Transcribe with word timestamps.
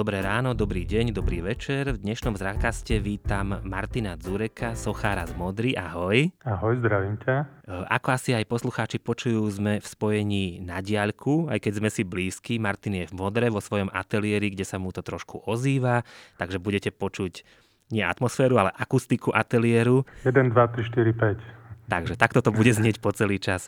Dobré 0.00 0.24
ráno, 0.24 0.56
dobrý 0.56 0.88
deň, 0.88 1.12
dobrý 1.12 1.44
večer. 1.44 1.92
V 1.92 2.00
dnešnom 2.00 2.32
zrakaste 2.32 2.96
vítam 2.96 3.60
Martina 3.68 4.16
Dzureka, 4.16 4.72
sochára 4.72 5.28
z 5.28 5.36
Modry. 5.36 5.76
Ahoj. 5.76 6.32
Ahoj, 6.40 6.80
zdravím 6.80 7.20
ťa. 7.20 7.44
E, 7.68 7.84
ako 7.84 8.08
asi 8.08 8.32
aj 8.32 8.48
poslucháči 8.48 8.96
počujú, 8.96 9.44
sme 9.52 9.76
v 9.76 9.84
spojení 9.84 10.64
na 10.64 10.80
diaľku, 10.80 11.52
aj 11.52 11.60
keď 11.60 11.72
sme 11.84 11.92
si 11.92 12.08
blízki. 12.08 12.56
Martin 12.56 13.04
je 13.04 13.12
v 13.12 13.14
Modre 13.20 13.52
vo 13.52 13.60
svojom 13.60 13.92
ateliéri, 13.92 14.48
kde 14.48 14.64
sa 14.64 14.80
mu 14.80 14.88
to 14.88 15.04
trošku 15.04 15.44
ozýva, 15.44 16.00
takže 16.40 16.56
budete 16.56 16.96
počuť 16.96 17.44
nie 17.92 18.00
atmosféru, 18.00 18.56
ale 18.56 18.72
akustiku 18.72 19.36
ateliéru. 19.36 20.08
1, 20.24 20.32
2, 20.32 20.80
3, 20.80 20.96
4, 20.96 21.12
5. 21.12 21.59
Takže 21.90 22.14
takto 22.14 22.38
to 22.38 22.54
bude 22.54 22.70
znieť 22.70 23.02
po 23.02 23.10
celý 23.10 23.42
čas. 23.42 23.66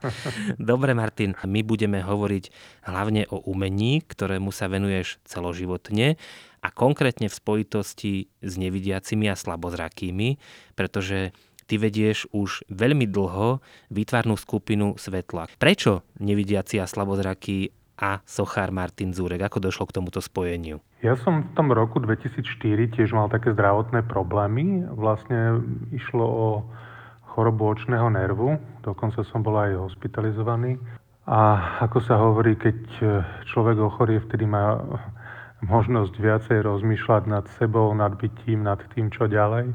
Dobre, 0.55 0.95
Martin, 0.95 1.34
my 1.42 1.67
budeme 1.67 1.98
hovoriť 1.98 2.45
hlavne 2.87 3.27
o 3.34 3.42
umení, 3.51 4.06
ktorému 4.06 4.55
sa 4.55 4.70
venuješ 4.70 5.19
celoživotne 5.27 6.14
a 6.62 6.69
konkrétne 6.70 7.27
v 7.27 7.34
spojitosti 7.34 8.31
s 8.39 8.55
nevidiacimi 8.55 9.27
a 9.27 9.34
slabozrakými, 9.34 10.39
pretože 10.79 11.34
ty 11.67 11.75
vedieš 11.83 12.31
už 12.31 12.70
veľmi 12.70 13.11
dlho 13.11 13.59
výtvarnú 13.91 14.39
skupinu 14.39 14.95
Svetla. 14.95 15.51
Prečo 15.59 16.07
nevidiaci 16.23 16.79
a 16.79 16.86
slabozrakí 16.86 17.75
a 17.98 18.23
sochár 18.23 18.70
Martin 18.70 19.11
Zúrek? 19.11 19.42
Ako 19.42 19.59
došlo 19.59 19.91
k 19.91 19.98
tomuto 19.98 20.23
spojeniu? 20.23 20.79
Ja 21.03 21.19
som 21.19 21.51
v 21.51 21.53
tom 21.59 21.75
roku 21.75 21.98
2004 21.98 22.95
tiež 22.95 23.11
mal 23.11 23.27
také 23.27 23.51
zdravotné 23.55 24.07
problémy. 24.07 24.86
Vlastne 24.95 25.59
išlo 25.91 26.27
o 26.27 26.47
chorobu 27.33 27.73
očného 27.73 28.13
nervu, 28.13 28.61
dokonca 28.85 29.25
som 29.25 29.41
bol 29.41 29.57
aj 29.57 29.81
hospitalizovaný. 29.81 30.77
A 31.25 31.57
ako 31.89 31.99
sa 32.03 32.19
hovorí, 32.19 32.59
keď 32.59 32.77
človek 33.49 33.79
ochorie, 33.81 34.21
vtedy 34.21 34.45
má 34.45 34.77
možnosť 35.63 36.15
viacej 36.19 36.59
rozmýšľať 36.67 37.23
nad 37.31 37.47
sebou, 37.57 37.95
nad 37.95 38.13
bytím, 38.19 38.67
nad 38.67 38.83
tým, 38.93 39.09
čo 39.09 39.31
ďalej. 39.31 39.71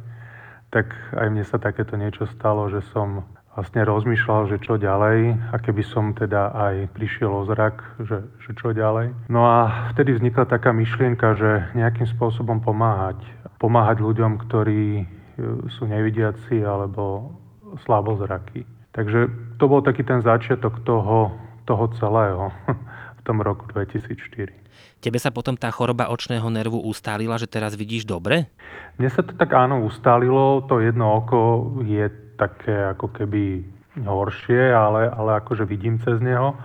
Tak 0.69 0.91
aj 1.15 1.27
mne 1.31 1.47
sa 1.47 1.57
takéto 1.57 1.95
niečo 1.95 2.27
stalo, 2.35 2.67
že 2.67 2.83
som 2.91 3.23
vlastne 3.55 3.81
rozmýšľal, 3.87 4.53
že 4.53 4.61
čo 4.61 4.77
ďalej 4.77 5.33
a 5.49 5.55
keby 5.57 5.81
som 5.81 6.13
teda 6.13 6.53
aj 6.53 6.75
prišiel 6.93 7.31
o 7.31 7.41
zrak, 7.47 7.81
že, 8.05 8.27
že 8.43 8.51
čo 8.53 8.75
ďalej. 8.75 9.31
No 9.33 9.47
a 9.47 9.89
vtedy 9.95 10.13
vznikla 10.13 10.45
taká 10.45 10.75
myšlienka, 10.75 11.33
že 11.33 11.73
nejakým 11.73 12.05
spôsobom 12.05 12.61
pomáhať. 12.61 13.17
Pomáhať 13.57 14.03
ľuďom, 14.03 14.37
ktorí 14.45 15.09
sú 15.73 15.89
nevidiaci 15.89 16.61
alebo 16.61 17.33
slabozraky. 17.85 18.63
Takže 18.95 19.29
to 19.61 19.65
bol 19.69 19.81
taký 19.85 20.01
ten 20.01 20.23
začiatok 20.25 20.81
toho, 20.81 21.33
toho 21.69 21.85
celého 22.01 22.49
v 23.19 23.21
tom 23.27 23.43
roku 23.43 23.67
2004. 23.69 24.67
Tebe 24.97 25.21
sa 25.21 25.29
potom 25.29 25.53
tá 25.53 25.69
choroba 25.69 26.09
očného 26.09 26.49
nervu 26.49 26.81
ustálila, 26.81 27.37
že 27.37 27.45
teraz 27.45 27.77
vidíš 27.77 28.09
dobre? 28.09 28.49
Mne 28.97 29.09
sa 29.13 29.21
to 29.21 29.37
tak 29.37 29.53
áno 29.53 29.85
ustálilo, 29.85 30.65
to 30.65 30.81
jedno 30.81 31.21
oko 31.21 31.69
je 31.85 32.09
také 32.37 32.97
ako 32.97 33.13
keby 33.13 33.61
horšie, 34.01 34.73
ale, 34.73 35.09
ale 35.09 35.41
akože 35.41 35.65
vidím 35.65 36.01
cez 36.01 36.17
neho. 36.21 36.57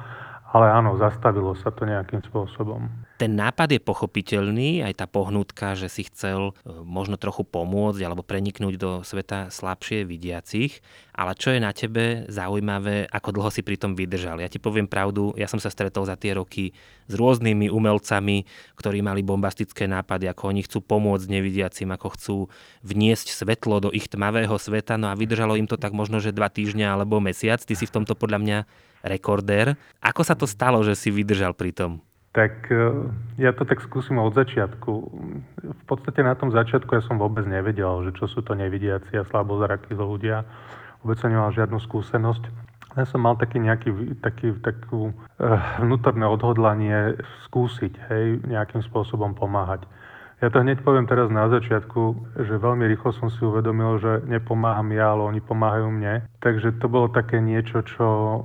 Ale 0.53 0.69
áno, 0.69 1.01
zastavilo 1.01 1.57
sa 1.57 1.73
to 1.73 1.89
nejakým 1.89 2.21
spôsobom. 2.29 2.89
Ten 3.23 3.39
nápad 3.39 3.71
je 3.71 3.79
pochopiteľný, 3.79 4.83
aj 4.83 4.99
tá 4.99 5.07
pohnutka, 5.07 5.79
že 5.79 5.87
si 5.87 6.03
chcel 6.11 6.51
e, 6.51 6.53
možno 6.83 7.15
trochu 7.15 7.47
pomôcť 7.47 8.03
alebo 8.03 8.27
preniknúť 8.27 8.75
do 8.75 8.91
sveta 9.07 9.47
slabšie 9.47 10.03
vidiacich, 10.03 10.83
ale 11.15 11.39
čo 11.39 11.55
je 11.55 11.63
na 11.63 11.71
tebe 11.71 12.27
zaujímavé, 12.27 13.07
ako 13.07 13.31
dlho 13.31 13.55
si 13.55 13.63
pri 13.63 13.79
tom 13.79 13.95
vydržal. 13.95 14.43
Ja 14.43 14.51
ti 14.51 14.59
poviem 14.59 14.91
pravdu, 14.91 15.39
ja 15.39 15.47
som 15.47 15.63
sa 15.63 15.71
stretol 15.71 16.03
za 16.03 16.19
tie 16.19 16.35
roky 16.35 16.75
s 17.07 17.15
rôznymi 17.15 17.71
umelcami, 17.71 18.43
ktorí 18.75 19.07
mali 19.07 19.23
bombastické 19.23 19.87
nápady, 19.87 20.27
ako 20.27 20.43
oni 20.51 20.67
chcú 20.67 20.83
pomôcť 20.83 21.31
nevidiacim, 21.31 21.95
ako 21.95 22.09
chcú 22.19 22.37
vniesť 22.83 23.39
svetlo 23.39 23.87
do 23.87 23.95
ich 23.95 24.11
tmavého 24.11 24.59
sveta, 24.59 24.99
no 24.99 25.07
a 25.07 25.15
vydržalo 25.15 25.55
im 25.55 25.71
to 25.71 25.79
tak 25.79 25.95
možno, 25.95 26.19
že 26.19 26.35
dva 26.35 26.51
týždňa 26.51 26.99
alebo 26.99 27.23
mesiac. 27.23 27.63
Ty 27.63 27.79
si 27.79 27.87
v 27.87 28.03
tomto 28.03 28.19
podľa 28.19 28.39
mňa 28.43 28.59
rekordér. 29.07 29.79
Ako 30.03 30.27
sa 30.27 30.35
to 30.35 30.51
stalo, 30.51 30.83
že 30.83 30.99
si 30.99 31.15
vydržal 31.15 31.55
pri 31.55 31.71
tom? 31.71 32.03
Tak 32.33 32.73
e, 32.73 33.13
ja 33.37 33.53
to 33.53 33.69
tak 33.69 33.85
skúsim 33.85 34.17
od 34.17 34.33
začiatku. 34.33 34.93
V 35.63 35.85
podstate 35.85 36.25
na 36.25 36.33
tom 36.33 36.49
začiatku 36.49 36.89
ja 36.97 37.05
som 37.05 37.21
vôbec 37.21 37.45
nevedel, 37.45 38.09
že 38.09 38.17
čo 38.17 38.25
sú 38.25 38.41
to 38.41 38.57
nevidiaci 38.57 39.21
a 39.21 39.29
slabozrakí 39.29 39.93
ľudia. 39.93 40.49
Vôbec 41.05 41.21
som 41.21 41.29
nemal 41.29 41.53
žiadnu 41.53 41.77
skúsenosť. 41.85 42.73
Ja 42.93 43.05
som 43.09 43.25
mal 43.25 43.41
taký 43.41 43.57
nejaký, 43.57 44.21
taký, 44.21 44.53
takú 44.61 45.13
uh, 45.13 45.61
vnútorné 45.81 46.29
odhodlanie 46.29 47.17
skúsiť, 47.49 47.93
hej, 48.13 48.45
nejakým 48.45 48.85
spôsobom 48.85 49.33
pomáhať. 49.33 49.89
Ja 50.43 50.51
to 50.51 50.59
hneď 50.59 50.83
poviem 50.83 51.07
teraz 51.07 51.31
na 51.31 51.47
začiatku, 51.47 52.35
že 52.43 52.59
veľmi 52.59 52.83
rýchlo 52.91 53.15
som 53.15 53.31
si 53.31 53.39
uvedomil, 53.47 54.03
že 54.03 54.27
nepomáham 54.27 54.91
ja, 54.91 55.15
ale 55.15 55.23
oni 55.31 55.39
pomáhajú 55.39 55.87
mne. 55.95 56.27
Takže 56.43 56.83
to 56.83 56.91
bolo 56.91 57.07
také 57.07 57.39
niečo, 57.39 57.87
čo, 57.87 58.43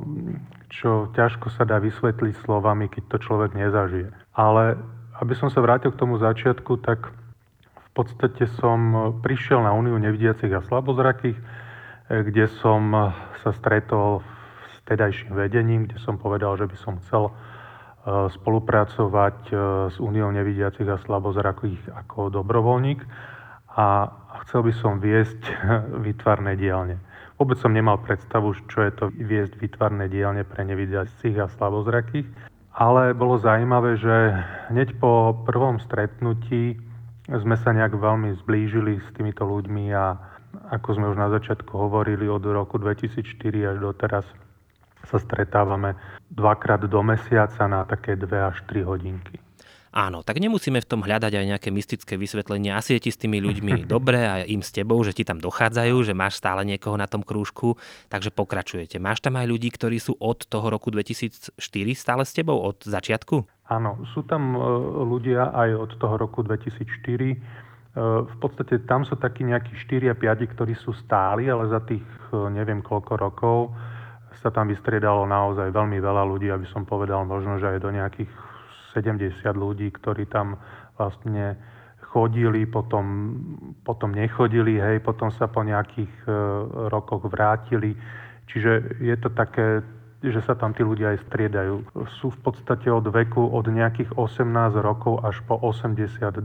čo 0.70 1.10
ťažko 1.18 1.50
sa 1.50 1.66
dá 1.66 1.82
vysvetliť 1.82 2.38
slovami, 2.46 2.86
keď 2.86 3.04
to 3.10 3.18
človek 3.18 3.58
nezažije. 3.58 4.14
Ale 4.38 4.78
aby 5.18 5.34
som 5.34 5.50
sa 5.50 5.58
vrátil 5.58 5.90
k 5.90 5.98
tomu 5.98 6.22
začiatku, 6.22 6.86
tak 6.86 7.10
v 7.74 7.90
podstate 7.98 8.46
som 8.62 9.10
prišiel 9.26 9.66
na 9.66 9.74
Uniu 9.74 9.98
nevidiacich 9.98 10.54
a 10.54 10.62
slabozrakých, 10.62 11.42
kde 12.14 12.46
som 12.62 12.94
sa 13.42 13.52
stretol 13.58 14.22
s 14.70 14.86
tedajším 14.86 15.34
vedením, 15.34 15.90
kde 15.90 15.98
som 15.98 16.22
povedal, 16.22 16.62
že 16.62 16.70
by 16.70 16.78
som 16.78 17.02
chcel 17.02 17.34
spolupracovať 18.08 19.38
e, 19.48 19.54
s 19.92 19.96
Úniou 20.00 20.32
nevidiacich 20.32 20.88
a 20.88 21.02
slabozrakých 21.04 21.92
ako 21.92 22.32
dobrovoľník 22.32 23.04
a 23.76 24.10
chcel 24.48 24.64
by 24.64 24.74
som 24.80 25.04
viesť 25.04 25.44
výtvarné 26.08 26.56
dielne. 26.56 27.04
Vôbec 27.38 27.60
som 27.62 27.70
nemal 27.70 28.02
predstavu, 28.02 28.56
čo 28.66 28.82
je 28.82 28.92
to 28.96 29.06
viesť 29.14 29.60
výtvarné 29.62 30.10
dielne 30.10 30.42
pre 30.42 30.66
nevidiacich 30.66 31.38
a 31.38 31.52
slabozrakých, 31.54 32.26
ale 32.74 33.14
bolo 33.14 33.38
zaujímavé, 33.38 34.00
že 34.02 34.16
hneď 34.74 34.98
po 34.98 35.38
prvom 35.46 35.78
stretnutí 35.78 36.82
sme 37.28 37.60
sa 37.60 37.76
nejak 37.76 37.94
veľmi 37.94 38.34
zblížili 38.42 39.04
s 39.04 39.08
týmito 39.14 39.46
ľuďmi 39.46 39.92
a 39.94 40.18
ako 40.72 40.98
sme 40.98 41.12
už 41.12 41.18
na 41.20 41.30
začiatku 41.30 41.70
hovorili, 41.76 42.26
od 42.26 42.42
roku 42.48 42.80
2004 42.80 43.76
až 43.76 43.78
do 43.84 43.92
teraz 43.94 44.26
sa 45.06 45.22
stretávame 45.22 45.94
dvakrát 46.34 46.82
do 46.88 47.02
mesiaca 47.06 47.70
na 47.70 47.86
také 47.86 48.18
dve 48.18 48.42
až 48.42 48.64
tri 48.66 48.82
hodinky. 48.82 49.38
Áno, 49.98 50.22
tak 50.22 50.38
nemusíme 50.38 50.78
v 50.78 50.90
tom 50.94 51.02
hľadať 51.02 51.34
aj 51.34 51.46
nejaké 51.58 51.70
mystické 51.74 52.22
vysvetlenie. 52.22 52.70
Asi 52.70 52.94
je 52.94 53.08
ti 53.08 53.12
s 53.14 53.18
tými 53.18 53.42
ľuďmi 53.42 53.82
dobre 53.94 54.20
a 54.22 54.46
im 54.46 54.62
s 54.62 54.70
tebou, 54.70 55.02
že 55.02 55.18
ti 55.18 55.26
tam 55.26 55.42
dochádzajú, 55.42 55.96
že 56.06 56.14
máš 56.14 56.38
stále 56.38 56.62
niekoho 56.68 56.94
na 57.02 57.10
tom 57.10 57.26
krúžku, 57.26 57.80
takže 58.06 58.30
pokračujete. 58.30 59.02
Máš 59.02 59.26
tam 59.26 59.42
aj 59.42 59.50
ľudí, 59.50 59.74
ktorí 59.74 59.98
sú 59.98 60.14
od 60.22 60.46
toho 60.46 60.70
roku 60.70 60.94
2004 60.94 61.58
stále 61.98 62.24
s 62.30 62.36
tebou, 62.38 62.62
od 62.62 62.78
začiatku? 62.86 63.48
Áno, 63.74 63.98
sú 64.14 64.22
tam 64.22 64.54
e, 64.54 64.60
ľudia 65.02 65.50
aj 65.50 65.70
od 65.76 65.92
toho 65.98 66.16
roku 66.22 66.46
2004. 66.46 66.78
E, 66.78 67.38
v 68.22 68.36
podstate 68.38 68.86
tam 68.86 69.02
sú 69.02 69.18
takí 69.18 69.42
nejakí 69.44 69.74
4 69.88 70.14
a 70.14 70.16
5, 70.16 70.54
ktorí 70.54 70.78
sú 70.78 70.94
stáli, 70.94 71.50
ale 71.50 71.74
za 71.74 71.82
tých 71.82 72.06
e, 72.32 72.54
neviem 72.54 72.86
koľko 72.86 73.14
rokov 73.18 73.74
sa 74.48 74.56
tam 74.56 74.72
vystriedalo 74.72 75.28
naozaj 75.28 75.76
veľmi 75.76 76.00
veľa 76.00 76.24
ľudí, 76.24 76.48
aby 76.48 76.64
som 76.72 76.88
povedal 76.88 77.28
možno, 77.28 77.60
že 77.60 77.68
aj 77.68 77.84
do 77.84 77.92
nejakých 77.92 78.32
70 78.96 79.44
ľudí, 79.52 79.92
ktorí 79.92 80.24
tam 80.32 80.56
vlastne 80.96 81.60
chodili, 82.08 82.64
potom, 82.64 83.36
potom 83.84 84.16
nechodili, 84.16 84.80
hej, 84.80 85.04
potom 85.04 85.28
sa 85.36 85.52
po 85.52 85.68
nejakých 85.68 86.14
e, 86.24 86.32
rokoch 86.88 87.28
vrátili. 87.28 88.00
Čiže 88.48 89.04
je 89.04 89.16
to 89.20 89.28
také, 89.36 89.84
že 90.24 90.40
sa 90.48 90.56
tam 90.56 90.72
tí 90.72 90.88
ľudia 90.88 91.12
aj 91.12 91.28
striedajú. 91.28 91.84
Sú 92.24 92.32
v 92.32 92.40
podstate 92.48 92.88
od 92.88 93.04
veku 93.12 93.52
od 93.52 93.68
nejakých 93.68 94.16
18 94.16 94.48
rokov 94.80 95.28
až 95.28 95.44
po 95.44 95.60
82 95.60 96.40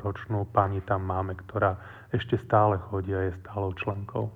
ročnú 0.00 0.48
pani 0.48 0.80
tam 0.88 1.04
máme, 1.04 1.36
ktorá 1.44 1.76
ešte 2.16 2.40
stále 2.40 2.80
chodí 2.88 3.12
a 3.12 3.28
je 3.28 3.36
stálou 3.44 3.76
členkou. 3.76 4.32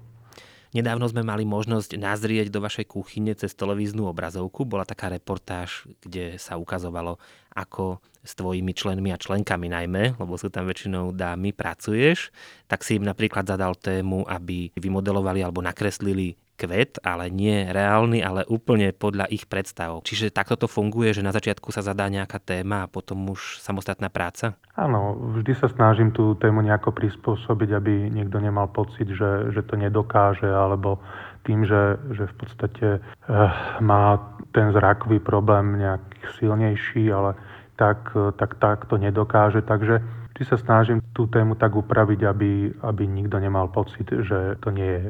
Nedávno 0.70 1.02
sme 1.10 1.26
mali 1.26 1.42
možnosť 1.42 1.98
nazrieť 1.98 2.46
do 2.54 2.62
vašej 2.62 2.86
kuchyne 2.86 3.34
cez 3.34 3.58
televíznu 3.58 4.06
obrazovku. 4.06 4.62
Bola 4.62 4.86
taká 4.86 5.10
reportáž, 5.10 5.90
kde 5.98 6.38
sa 6.38 6.54
ukazovalo, 6.54 7.18
ako 7.50 7.98
s 8.22 8.38
tvojimi 8.38 8.70
členmi 8.70 9.10
a 9.10 9.18
členkami 9.18 9.66
najmä, 9.66 10.14
lebo 10.14 10.38
sú 10.38 10.46
tam 10.46 10.70
väčšinou 10.70 11.10
dámy, 11.10 11.50
pracuješ, 11.50 12.30
tak 12.70 12.86
si 12.86 13.00
im 13.00 13.04
napríklad 13.08 13.50
zadal 13.50 13.74
tému, 13.74 14.22
aby 14.30 14.70
vymodelovali 14.78 15.42
alebo 15.42 15.58
nakreslili 15.58 16.38
kvet, 16.60 17.00
ale 17.00 17.32
nie 17.32 17.64
reálny, 17.72 18.20
ale 18.20 18.44
úplne 18.44 18.92
podľa 18.92 19.32
ich 19.32 19.48
predstav. 19.48 20.04
Čiže 20.04 20.28
takto 20.28 20.60
to 20.60 20.68
funguje, 20.68 21.16
že 21.16 21.24
na 21.24 21.32
začiatku 21.32 21.72
sa 21.72 21.80
zadá 21.80 22.12
nejaká 22.12 22.36
téma 22.36 22.84
a 22.84 22.90
potom 22.92 23.32
už 23.32 23.64
samostatná 23.64 24.12
práca? 24.12 24.60
Áno, 24.76 25.16
vždy 25.40 25.56
sa 25.56 25.72
snažím 25.72 26.12
tú 26.12 26.36
tému 26.36 26.60
nejako 26.60 26.92
prispôsobiť, 26.92 27.70
aby 27.72 27.92
niekto 28.12 28.36
nemal 28.36 28.68
pocit, 28.68 29.08
že, 29.08 29.48
že 29.56 29.64
to 29.64 29.80
nedokáže, 29.80 30.44
alebo 30.44 31.00
tým, 31.48 31.64
že, 31.64 31.96
že 32.12 32.28
v 32.28 32.34
podstate 32.36 32.86
eh, 33.00 33.50
má 33.80 34.20
ten 34.52 34.68
zrakový 34.76 35.16
problém 35.24 35.80
nejaký 35.80 36.20
silnejší, 36.36 37.08
ale 37.08 37.32
tak, 37.80 38.12
tak, 38.36 38.60
tak 38.60 38.84
to 38.92 39.00
nedokáže. 39.00 39.64
Takže 39.64 40.04
vždy 40.40 40.56
sa 40.56 40.56
snažím 40.56 41.04
tú 41.12 41.28
tému 41.28 41.52
tak 41.52 41.76
upraviť, 41.76 42.24
aby, 42.24 42.72
aby 42.80 43.04
nikto 43.04 43.36
nemal 43.36 43.68
pocit, 43.68 44.08
že 44.08 44.56
to 44.64 44.72
nie 44.72 44.88
je 44.88 45.02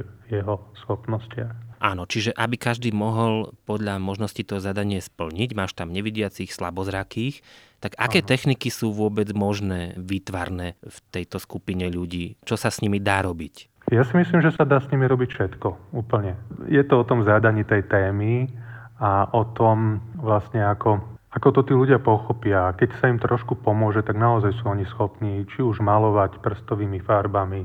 jeho 0.43 0.59
schopnostiach. 0.83 1.55
Áno, 1.79 2.03
čiže 2.03 2.35
aby 2.35 2.59
každý 2.59 2.91
mohol 2.91 3.55
podľa 3.63 4.03
možnosti 4.03 4.43
to 4.43 4.59
zadanie 4.59 4.99
splniť, 4.99 5.55
máš 5.55 5.79
tam 5.79 5.95
nevidiacich, 5.95 6.51
slabozrakých, 6.51 7.47
tak 7.79 7.95
aké 7.95 8.27
Aha. 8.27 8.27
techniky 8.27 8.75
sú 8.75 8.91
vôbec 8.91 9.31
možné, 9.31 9.95
výtvarné 9.95 10.75
v 10.83 10.99
tejto 11.15 11.39
skupine 11.39 11.87
ľudí? 11.87 12.35
Čo 12.43 12.59
sa 12.59 12.75
s 12.75 12.83
nimi 12.83 12.99
dá 12.99 13.23
robiť? 13.23 13.87
Ja 13.95 14.03
si 14.03 14.19
myslím, 14.19 14.43
že 14.43 14.51
sa 14.51 14.67
dá 14.67 14.83
s 14.83 14.91
nimi 14.91 15.07
robiť 15.07 15.31
všetko, 15.31 15.95
úplne. 15.95 16.35
Je 16.67 16.83
to 16.83 17.01
o 17.01 17.07
tom 17.07 17.23
zadaní 17.23 17.63
tej 17.63 17.87
témy 17.87 18.51
a 18.99 19.31
o 19.31 19.47
tom 19.55 20.03
vlastne 20.19 20.67
ako, 20.67 21.01
ako 21.31 21.49
to 21.55 21.61
tí 21.71 21.73
ľudia 21.79 22.03
pochopia. 22.03 22.75
Keď 22.75 22.91
sa 22.99 23.07
im 23.07 23.23
trošku 23.23 23.55
pomôže, 23.63 24.03
tak 24.03 24.19
naozaj 24.19 24.51
sú 24.59 24.67
oni 24.67 24.83
schopní 24.91 25.47
či 25.47 25.63
už 25.63 25.79
malovať 25.79 26.43
prstovými 26.43 26.99
farbami, 27.07 27.63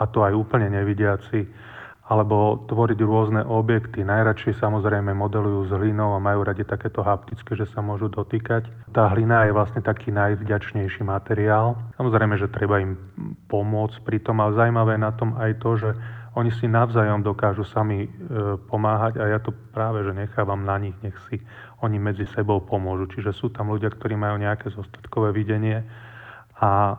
a 0.00 0.08
to 0.08 0.24
aj 0.24 0.32
úplne 0.32 0.72
nevidiaci, 0.72 1.44
alebo 2.10 2.66
tvoriť 2.66 2.98
rôzne 3.06 3.42
objekty. 3.46 4.02
Najradšej 4.02 4.58
samozrejme 4.58 5.14
modelujú 5.14 5.70
s 5.70 5.72
hlinou 5.76 6.16
a 6.16 6.22
majú 6.22 6.42
radi 6.42 6.66
takéto 6.66 7.06
haptické, 7.06 7.54
že 7.54 7.70
sa 7.70 7.78
môžu 7.84 8.10
dotýkať. 8.10 8.66
Tá 8.90 9.06
hlina 9.14 9.46
je 9.46 9.54
vlastne 9.54 9.78
taký 9.78 10.10
najvďačnejší 10.10 11.06
materiál. 11.06 11.78
Samozrejme, 12.00 12.34
že 12.34 12.50
treba 12.50 12.82
im 12.82 12.98
pomôcť 13.46 14.02
pri 14.02 14.18
tom, 14.26 14.42
ale 14.42 14.58
zaujímavé 14.58 14.98
na 14.98 15.14
tom 15.14 15.38
aj 15.38 15.62
to, 15.62 15.70
že 15.78 15.90
oni 16.38 16.50
si 16.54 16.70
navzájom 16.70 17.26
dokážu 17.26 17.66
sami 17.66 18.06
e, 18.06 18.08
pomáhať 18.70 19.18
a 19.18 19.24
ja 19.34 19.38
to 19.42 19.50
práve, 19.74 20.06
že 20.06 20.14
nechávam 20.14 20.62
na 20.62 20.78
nich, 20.78 20.94
nech 21.02 21.18
si 21.26 21.42
oni 21.82 21.98
medzi 21.98 22.26
sebou 22.30 22.62
pomôžu. 22.62 23.10
Čiže 23.10 23.34
sú 23.34 23.50
tam 23.50 23.74
ľudia, 23.74 23.90
ktorí 23.90 24.14
majú 24.14 24.38
nejaké 24.38 24.70
zostatkové 24.70 25.34
videnie 25.34 25.82
a 26.60 26.94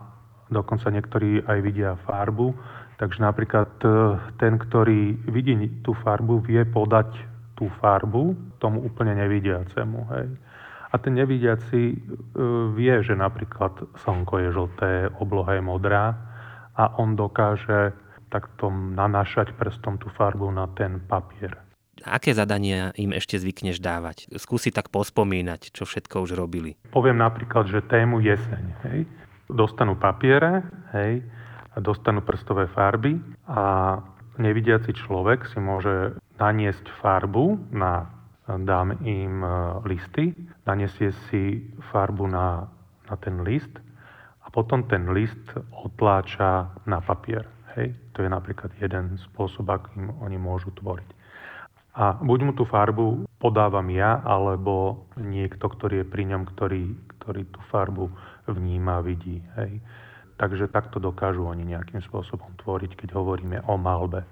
dokonca 0.52 0.92
niektorí 0.92 1.48
aj 1.48 1.58
vidia 1.64 1.96
farbu 2.04 2.52
Takže 3.02 3.18
napríklad 3.18 3.72
e, 3.82 3.88
ten, 4.38 4.62
ktorý 4.62 5.26
vidí 5.26 5.58
tú 5.82 5.90
farbu, 5.90 6.38
vie 6.46 6.62
podať 6.62 7.10
tú 7.58 7.66
farbu 7.82 8.38
tomu 8.62 8.78
úplne 8.78 9.18
nevidiacemu. 9.18 9.98
Hej. 10.14 10.26
A 10.92 10.94
ten 11.02 11.18
nevidiaci 11.18 11.82
e, 11.90 11.96
vie, 12.78 12.94
že 13.02 13.18
napríklad 13.18 13.74
slnko 14.06 14.34
je 14.46 14.48
žlté, 14.54 14.92
obloha 15.18 15.58
je 15.58 15.62
modrá 15.66 16.14
a 16.78 16.94
on 17.02 17.18
dokáže 17.18 17.90
takto 18.32 18.72
nanášať 18.72 19.52
prstom 19.60 20.00
tú 20.00 20.08
farbu 20.16 20.48
na 20.48 20.64
ten 20.72 20.96
papier. 21.04 21.52
Aké 22.02 22.32
zadania 22.32 22.90
im 22.96 23.12
ešte 23.12 23.36
zvykneš 23.36 23.78
dávať? 23.78 24.32
Skúsi 24.40 24.72
tak 24.72 24.88
pospomínať, 24.88 25.70
čo 25.70 25.84
všetko 25.84 26.24
už 26.24 26.34
robili. 26.34 26.74
Poviem 26.90 27.20
napríklad, 27.20 27.68
že 27.68 27.84
tému 27.84 28.24
jeseň. 28.24 28.64
Hej. 28.88 29.00
Dostanú 29.52 29.94
papiere, 30.00 30.64
hej, 30.96 31.20
dostanú 31.78 32.24
prstové 32.24 32.66
farby 32.72 33.20
a 33.44 34.00
nevidiaci 34.40 34.96
človek 34.96 35.44
si 35.52 35.60
môže 35.60 36.16
naniesť 36.40 36.88
farbu 37.04 37.70
na 37.70 38.08
dám 38.48 38.98
im 39.06 39.44
e, 39.44 39.48
listy, 39.86 40.34
naniesie 40.66 41.14
si 41.30 41.62
farbu 41.92 42.26
na, 42.26 42.66
na 43.06 43.14
ten 43.16 43.40
list 43.46 43.70
a 44.42 44.50
potom 44.50 44.84
ten 44.90 45.14
list 45.14 45.40
otláča 45.70 46.74
na 46.84 46.98
papier. 46.98 47.46
Hej? 47.76 47.96
To 48.16 48.24
je 48.24 48.30
napríklad 48.30 48.70
jeden 48.80 49.16
spôsob, 49.30 49.68
akým 49.68 50.12
oni 50.20 50.36
môžu 50.36 50.72
tvoriť. 50.76 51.08
A 51.92 52.16
buď 52.16 52.38
mu 52.48 52.52
tú 52.56 52.64
farbu 52.64 53.28
podávam 53.36 53.84
ja, 53.92 54.24
alebo 54.24 55.04
niekto, 55.20 55.68
ktorý 55.68 56.02
je 56.02 56.06
pri 56.08 56.24
ňom, 56.32 56.48
ktorý, 56.48 56.96
ktorý 57.20 57.42
tú 57.52 57.60
farbu 57.68 58.08
vníma, 58.48 59.04
vidí. 59.04 59.44
Hej? 59.60 59.84
Takže 60.40 60.72
takto 60.72 60.96
dokážu 60.96 61.44
oni 61.44 61.62
nejakým 61.68 62.00
spôsobom 62.00 62.56
tvoriť, 62.64 62.96
keď 62.96 63.14
hovoríme 63.14 63.62
o 63.68 63.76
malbe. 63.76 64.24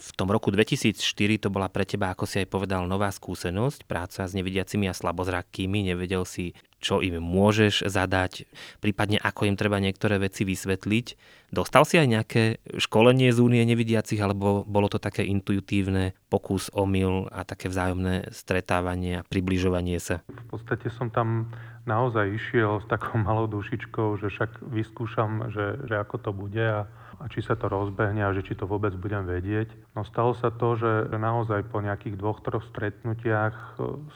V 0.00 0.10
tom 0.16 0.32
roku 0.32 0.48
2004 0.48 0.96
to 1.38 1.52
bola 1.52 1.68
pre 1.68 1.84
teba, 1.84 2.10
ako 2.10 2.24
si 2.24 2.40
aj 2.40 2.48
povedal, 2.48 2.88
nová 2.88 3.12
skúsenosť, 3.12 3.84
práca 3.84 4.24
s 4.24 4.32
nevidiacimi 4.32 4.88
a 4.88 4.96
slabozrakými. 4.96 5.92
Nevedel 5.92 6.24
si, 6.24 6.56
čo 6.82 6.98
im 6.98 7.22
môžeš 7.22 7.86
zadať, 7.86 8.50
prípadne 8.82 9.22
ako 9.22 9.46
im 9.46 9.54
treba 9.54 9.78
niektoré 9.78 10.18
veci 10.18 10.42
vysvetliť. 10.42 11.06
Dostal 11.54 11.86
si 11.86 12.00
aj 12.00 12.08
nejaké 12.08 12.42
školenie 12.80 13.30
z 13.30 13.38
únie 13.38 13.62
nevidiacich, 13.62 14.18
alebo 14.18 14.66
bolo 14.66 14.90
to 14.90 14.98
také 14.98 15.22
intuitívne 15.22 16.16
pokus, 16.26 16.72
omyl 16.74 17.30
a 17.30 17.46
také 17.46 17.70
vzájomné 17.70 18.34
stretávanie 18.34 19.22
a 19.22 19.26
približovanie 19.26 20.02
sa? 20.02 20.26
V 20.26 20.58
podstate 20.58 20.90
som 20.90 21.12
tam 21.12 21.52
naozaj 21.86 22.34
išiel 22.34 22.82
s 22.82 22.86
takou 22.90 23.20
malou 23.20 23.46
dušičkou, 23.46 24.18
že 24.18 24.32
však 24.32 24.64
vyskúšam, 24.64 25.54
že, 25.54 25.86
že 25.86 25.94
ako 26.00 26.16
to 26.18 26.30
bude 26.34 26.62
a 26.62 26.88
a 27.22 27.30
či 27.30 27.38
sa 27.38 27.54
to 27.54 27.70
rozbehne 27.70 28.18
a 28.18 28.34
že 28.34 28.42
či 28.42 28.58
to 28.58 28.66
vôbec 28.66 28.90
budem 28.98 29.22
vedieť. 29.22 29.70
No 29.94 30.02
stalo 30.02 30.34
sa 30.34 30.50
to, 30.50 30.74
že 30.74 31.14
naozaj 31.14 31.70
po 31.70 31.78
nejakých 31.78 32.18
dvoch, 32.18 32.42
troch 32.42 32.66
stretnutiach 32.66 33.54
e, 33.54 33.64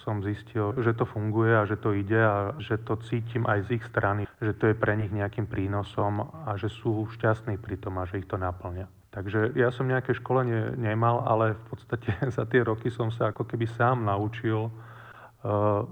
som 0.03 0.26
zistil, 0.26 0.75
že 0.82 0.91
to 0.91 1.06
funguje 1.06 1.55
a 1.55 1.62
že 1.62 1.79
to 1.79 1.94
ide 1.94 2.19
a 2.19 2.58
že 2.58 2.82
to 2.82 2.99
cítim 3.06 3.47
aj 3.47 3.70
z 3.70 3.79
ich 3.79 3.85
strany, 3.87 4.26
že 4.43 4.58
to 4.58 4.75
je 4.75 4.75
pre 4.75 4.99
nich 4.99 5.14
nejakým 5.14 5.47
prínosom 5.47 6.26
a 6.50 6.58
že 6.58 6.67
sú 6.67 7.06
šťastní 7.14 7.62
pri 7.62 7.79
tom 7.79 8.03
a 8.03 8.11
že 8.11 8.19
ich 8.19 8.26
to 8.26 8.35
naplňa. 8.35 8.91
Takže 9.14 9.57
ja 9.57 9.73
som 9.73 9.88
nejaké 9.88 10.12
školenie 10.12 10.76
nemal, 10.76 11.25
ale 11.25 11.57
v 11.57 11.62
podstate 11.73 12.11
za 12.37 12.45
tie 12.45 12.61
roky 12.66 12.92
som 12.92 13.09
sa 13.14 13.31
ako 13.31 13.49
keby 13.49 13.64
sám 13.64 14.04
naučil 14.04 14.69
uh, 14.69 15.88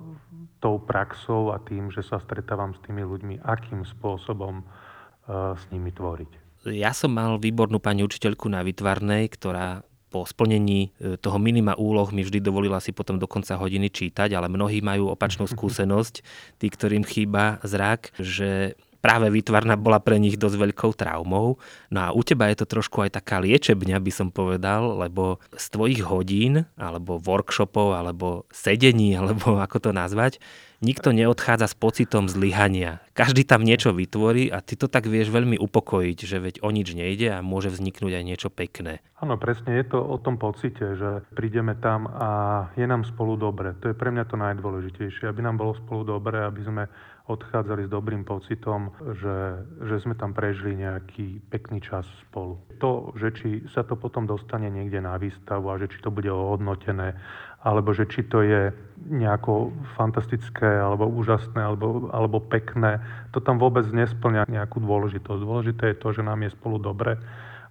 tou 0.61 0.77
praxou 0.77 1.49
a 1.49 1.57
tým, 1.57 1.89
že 1.89 2.05
sa 2.05 2.21
stretávam 2.21 2.77
s 2.77 2.83
tými 2.85 3.01
ľuďmi, 3.01 3.41
akým 3.41 3.81
spôsobom 3.89 4.61
uh, 4.61 5.57
s 5.57 5.65
nimi 5.73 5.89
tvoriť. 5.89 6.44
Ja 6.69 6.97
som 6.97 7.13
mal 7.13 7.37
výbornú 7.37 7.77
pani 7.77 8.01
učiteľku 8.05 8.49
na 8.49 8.65
vytvarnej, 8.65 9.29
ktorá 9.33 9.85
po 10.15 10.23
splnení 10.23 10.95
e, 10.95 11.19
toho 11.19 11.43
minima 11.43 11.75
úloh 11.75 12.07
mi 12.15 12.23
vždy 12.23 12.39
dovolila 12.39 12.79
si 12.79 12.95
potom 12.95 13.19
do 13.19 13.27
konca 13.27 13.59
hodiny 13.59 13.91
čítať, 13.91 14.31
ale 14.31 14.47
mnohí 14.47 14.79
majú 14.79 15.11
opačnú 15.11 15.45
skúsenosť, 15.53 16.23
tí, 16.63 16.67
ktorým 16.71 17.03
chýba 17.03 17.59
zrak, 17.67 18.15
že 18.23 18.79
práve 19.05 19.29
výtvarná 19.29 19.77
bola 19.77 20.01
pre 20.01 20.17
nich 20.17 20.41
dosť 20.41 20.57
veľkou 20.57 20.97
traumou. 20.97 21.61
No 21.93 21.99
a 22.01 22.09
u 22.17 22.25
teba 22.25 22.49
je 22.49 22.65
to 22.65 22.81
trošku 22.81 23.05
aj 23.05 23.21
taká 23.21 23.37
liečebňa, 23.45 24.01
by 24.01 24.09
som 24.09 24.33
povedal, 24.33 24.97
lebo 24.97 25.45
z 25.53 25.67
tvojich 25.69 26.01
hodín, 26.09 26.65
alebo 26.81 27.21
workshopov, 27.21 27.93
alebo 27.93 28.49
sedení, 28.49 29.13
alebo 29.21 29.61
ako 29.61 29.77
to 29.77 29.91
nazvať, 29.93 30.41
nikto 30.81 31.13
neodchádza 31.13 31.69
s 31.69 31.77
pocitom 31.77 32.33
zlyhania. 32.33 33.05
Každý 33.13 33.45
tam 33.45 33.65
niečo 33.65 33.93
vytvorí 33.93 34.49
a 34.49 34.65
ty 34.65 34.77
to 34.77 34.89
tak 34.89 35.05
vieš 35.05 35.33
veľmi 35.33 35.61
upokojiť, 35.61 36.19
že 36.25 36.37
veď 36.41 36.55
o 36.61 36.69
nič 36.73 36.93
nejde 36.97 37.29
a 37.33 37.45
môže 37.45 37.73
vzniknúť 37.73 38.13
aj 38.21 38.25
niečo 38.25 38.49
pekné. 38.53 39.01
Áno, 39.21 39.41
presne 39.41 39.81
je 39.81 39.89
to 39.89 40.05
o 40.05 40.21
tom 40.21 40.37
pocite, 40.37 41.01
že 41.01 41.25
prídeme 41.33 41.73
tam 41.81 42.05
a 42.09 42.29
je 42.77 42.85
nám 42.85 43.09
spolu 43.09 43.41
dobre. 43.41 43.73
To 43.81 43.93
je 43.93 43.97
pre 43.97 44.13
mňa 44.13 44.25
to 44.29 44.37
najdôležitejšie, 44.37 45.25
aby 45.25 45.41
nám 45.41 45.57
bolo 45.57 45.73
spolu 45.81 46.05
dobre, 46.05 46.45
aby 46.45 46.61
sme 46.61 46.85
odchádzali 47.25 47.89
s 47.89 47.95
dobrým 47.95 48.21
pocitom, 48.21 48.93
že, 49.17 49.65
že 49.89 49.97
sme 50.05 50.13
tam 50.13 50.37
prežili 50.37 50.77
nejaký 50.77 51.41
pekný 51.49 51.81
čas 51.81 52.05
spolu. 52.29 52.61
To, 52.85 53.17
že 53.17 53.33
či 53.33 53.49
sa 53.73 53.81
to 53.81 53.97
potom 53.97 54.29
dostane 54.29 54.69
niekde 54.69 55.01
na 55.01 55.17
výstavu 55.17 55.73
a 55.73 55.81
že 55.81 55.89
či 55.89 56.05
to 56.05 56.13
bude 56.13 56.29
ohodnotené 56.29 57.17
alebo 57.65 57.97
že 57.97 58.05
či 58.05 58.29
to 58.29 58.45
je 58.45 58.69
nejako 59.09 59.73
fantastické, 59.97 60.69
alebo 60.69 61.09
úžasné, 61.09 61.65
alebo, 61.65 62.13
alebo 62.13 62.37
pekné. 62.37 63.01
To 63.33 63.41
tam 63.41 63.57
vôbec 63.57 63.89
nesplňa 63.89 64.45
nejakú 64.53 64.85
dôležitosť. 64.85 65.41
Dôležité 65.41 65.85
je 65.97 66.01
to, 66.01 66.13
že 66.13 66.21
nám 66.21 66.45
je 66.45 66.53
spolu 66.53 66.77
dobre 66.77 67.17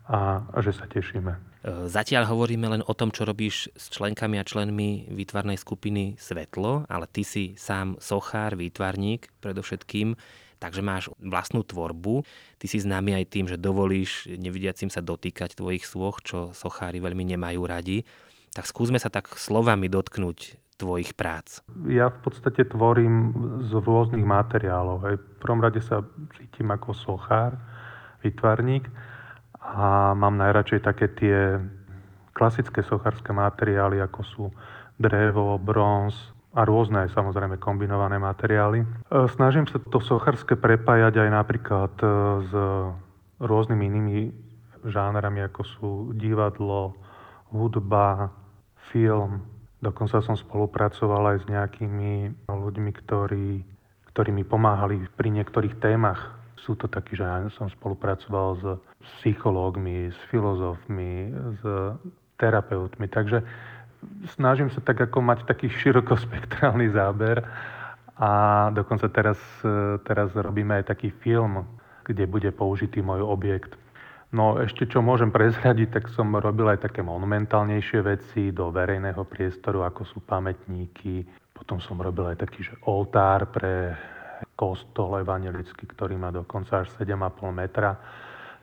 a, 0.10 0.50
a 0.50 0.58
že 0.66 0.74
sa 0.74 0.90
tešíme. 0.90 1.53
Zatiaľ 1.64 2.28
hovoríme 2.28 2.68
len 2.68 2.84
o 2.84 2.92
tom, 2.92 3.08
čo 3.08 3.24
robíš 3.24 3.72
s 3.72 3.88
členkami 3.88 4.36
a 4.36 4.44
členmi 4.44 5.08
výtvarnej 5.08 5.56
skupiny 5.56 6.20
Svetlo, 6.20 6.84
ale 6.92 7.08
ty 7.08 7.24
si 7.24 7.56
sám 7.56 7.96
sochár, 8.04 8.60
výtvarník 8.60 9.32
predovšetkým. 9.40 10.20
takže 10.64 10.80
máš 10.80 11.12
vlastnú 11.20 11.68
tvorbu. 11.68 12.24
Ty 12.56 12.66
si 12.72 12.80
známy 12.80 13.20
aj 13.20 13.26
tým, 13.28 13.46
že 13.52 13.60
dovolíš 13.60 14.32
nevidiacim 14.32 14.88
sa 14.88 15.04
dotýkať 15.04 15.60
tvojich 15.60 15.84
svoch, 15.84 16.24
čo 16.24 16.56
sochári 16.56 17.04
veľmi 17.04 17.36
nemajú 17.36 17.68
radi. 17.68 18.08
Tak 18.56 18.64
skúsme 18.64 18.96
sa 18.96 19.12
tak 19.12 19.36
slovami 19.36 19.92
dotknúť 19.92 20.56
tvojich 20.80 21.20
prác. 21.20 21.60
Ja 21.92 22.08
v 22.08 22.20
podstate 22.24 22.64
tvorím 22.64 23.36
z 23.68 23.72
rôznych 23.76 24.24
materiálov. 24.24 24.98
Aj 25.04 25.16
v 25.20 25.26
prvom 25.44 25.60
rade 25.60 25.84
sa 25.84 26.00
cítim 26.40 26.72
ako 26.72 26.96
sochár, 26.96 27.60
vytvarník 28.24 28.88
a 29.64 30.12
mám 30.14 30.36
najradšej 30.36 30.80
také 30.84 31.08
tie 31.16 31.58
klasické 32.36 32.84
sochárske 32.84 33.32
materiály, 33.32 34.04
ako 34.04 34.22
sú 34.28 34.44
drevo, 35.00 35.56
bronz, 35.58 36.34
a 36.54 36.62
rôzne 36.70 37.10
samozrejme 37.10 37.58
kombinované 37.58 38.22
materiály. 38.22 38.86
E, 38.86 38.88
snažím 39.34 39.66
sa 39.66 39.82
to 39.82 39.98
sochárske 39.98 40.54
prepájať 40.54 41.26
aj 41.26 41.30
napríklad 41.34 41.94
e, 41.98 42.06
s 42.46 42.52
rôznymi 43.42 43.84
inými 43.90 44.18
žánrami, 44.86 45.42
ako 45.50 45.62
sú 45.66 45.92
divadlo, 46.14 46.94
hudba, 47.50 48.30
film. 48.94 49.42
Dokonca 49.82 50.22
som 50.22 50.38
spolupracoval 50.38 51.36
aj 51.36 51.38
s 51.44 51.46
nejakými 51.50 52.46
ľuďmi, 52.46 52.92
ktorí, 53.02 53.66
ktorí 54.14 54.30
mi 54.30 54.46
pomáhali 54.46 55.10
pri 55.18 55.34
niektorých 55.34 55.82
témach. 55.82 56.38
Sú 56.64 56.80
to 56.80 56.88
takí, 56.88 57.20
že 57.20 57.28
ja 57.28 57.44
som 57.60 57.68
spolupracoval 57.68 58.50
s 58.56 58.64
psychológmi, 59.20 60.16
s 60.16 60.20
filozofmi, 60.32 61.36
s 61.60 61.62
terapeutmi. 62.40 63.12
Takže 63.12 63.44
snažím 64.32 64.72
sa 64.72 64.80
tak 64.80 65.04
ako 65.04 65.20
mať 65.20 65.44
taký 65.44 65.68
širokospektrálny 65.68 66.96
záber 66.96 67.44
a 68.16 68.32
dokonca 68.72 69.12
teraz, 69.12 69.40
teraz 70.08 70.32
robíme 70.32 70.80
aj 70.80 70.96
taký 70.96 71.12
film, 71.12 71.68
kde 72.08 72.24
bude 72.28 72.48
použitý 72.56 73.04
môj 73.04 73.28
objekt. 73.28 73.76
No 74.34 74.58
ešte 74.58 74.90
čo 74.90 75.04
môžem 75.04 75.30
prezradiť, 75.30 76.00
tak 76.00 76.06
som 76.10 76.34
robil 76.34 76.66
aj 76.72 76.90
také 76.90 77.06
monumentálnejšie 77.06 78.00
veci 78.02 78.50
do 78.50 78.74
verejného 78.74 79.22
priestoru, 79.30 79.86
ako 79.86 80.02
sú 80.10 80.18
pamätníky. 80.26 81.28
Potom 81.54 81.78
som 81.78 82.02
robil 82.02 82.34
aj 82.34 82.42
taký 82.42 82.66
že 82.66 82.74
oltár 82.88 83.46
pre 83.54 83.94
kostol 84.64 85.20
evangelický, 85.20 85.84
ktorý 85.92 86.16
má 86.16 86.32
dokonca 86.32 86.88
až 86.88 86.88
7,5 86.96 87.52
metra. 87.52 88.00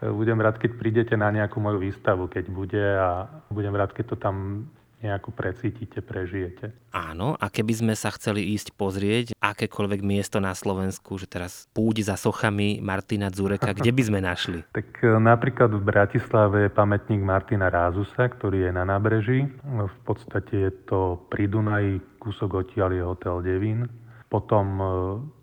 Budem 0.01 0.41
rád, 0.41 0.57
keď 0.57 0.81
prídete 0.81 1.13
na 1.13 1.29
nejakú 1.29 1.61
moju 1.61 1.85
výstavu, 1.85 2.25
keď 2.33 2.45
bude 2.49 2.81
a 2.81 3.29
budem 3.53 3.77
rád, 3.77 3.93
keď 3.93 4.05
to 4.13 4.17
tam 4.17 4.65
nejako 5.01 5.33
precítite, 5.33 6.05
prežijete. 6.05 6.77
Áno, 6.93 7.33
a 7.41 7.49
keby 7.49 7.73
sme 7.73 7.95
sa 7.97 8.13
chceli 8.13 8.53
ísť 8.53 8.77
pozrieť 8.77 9.33
akékoľvek 9.41 10.01
miesto 10.05 10.41
na 10.45 10.53
Slovensku, 10.53 11.17
že 11.17 11.25
teraz 11.25 11.65
púť 11.73 12.05
za 12.05 12.21
sochami 12.21 12.85
Martina 12.85 13.33
Zureka, 13.33 13.73
kde 13.73 13.97
by 13.97 14.03
sme 14.05 14.21
našli? 14.21 14.61
tak 14.77 15.01
e, 15.01 15.17
napríklad 15.17 15.73
v 15.73 15.83
Bratislave 15.85 16.69
je 16.69 16.71
pamätník 16.73 17.25
Martina 17.25 17.73
Rázusa, 17.73 18.29
ktorý 18.29 18.69
je 18.69 18.73
na 18.77 18.85
nábreží. 18.85 19.49
V 19.65 19.99
podstate 20.05 20.69
je 20.69 20.73
to 20.85 21.17
pri 21.33 21.49
Dunaji, 21.49 22.21
kúsok 22.21 22.69
odtiaľ 22.69 22.93
je 22.93 23.03
hotel 23.05 23.37
Devín. 23.41 23.89
Potom 24.29 24.67
e, 24.77 24.85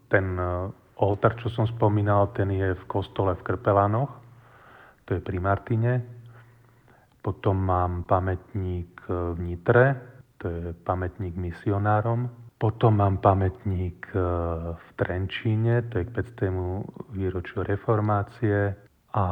ten 0.08 0.36
e, 0.40 0.72
oltár, 1.00 1.38
čo 1.40 1.52
som 1.54 1.68
spomínal, 1.70 2.32
ten 2.34 2.52
je 2.52 2.74
v 2.74 2.84
kostole 2.90 3.36
v 3.36 3.46
Krpelanoch. 3.46 4.12
To 5.08 5.16
je 5.16 5.22
pri 5.24 5.40
Martine. 5.40 5.94
Potom 7.24 7.60
mám 7.60 8.08
pamätník 8.08 9.04
v 9.08 9.38
Nitre, 9.40 9.86
to 10.40 10.48
je 10.48 10.64
pamätník 10.88 11.36
misionárom. 11.36 12.32
Potom 12.58 12.98
mám 12.98 13.22
pamätník 13.22 14.10
e, 14.12 14.20
v 14.74 14.88
Trenčíne, 14.98 15.86
to 15.94 16.02
je 16.02 16.04
k 16.10 16.12
500. 16.50 17.14
výročiu 17.14 17.62
reformácie. 17.62 18.74
A 19.14 19.24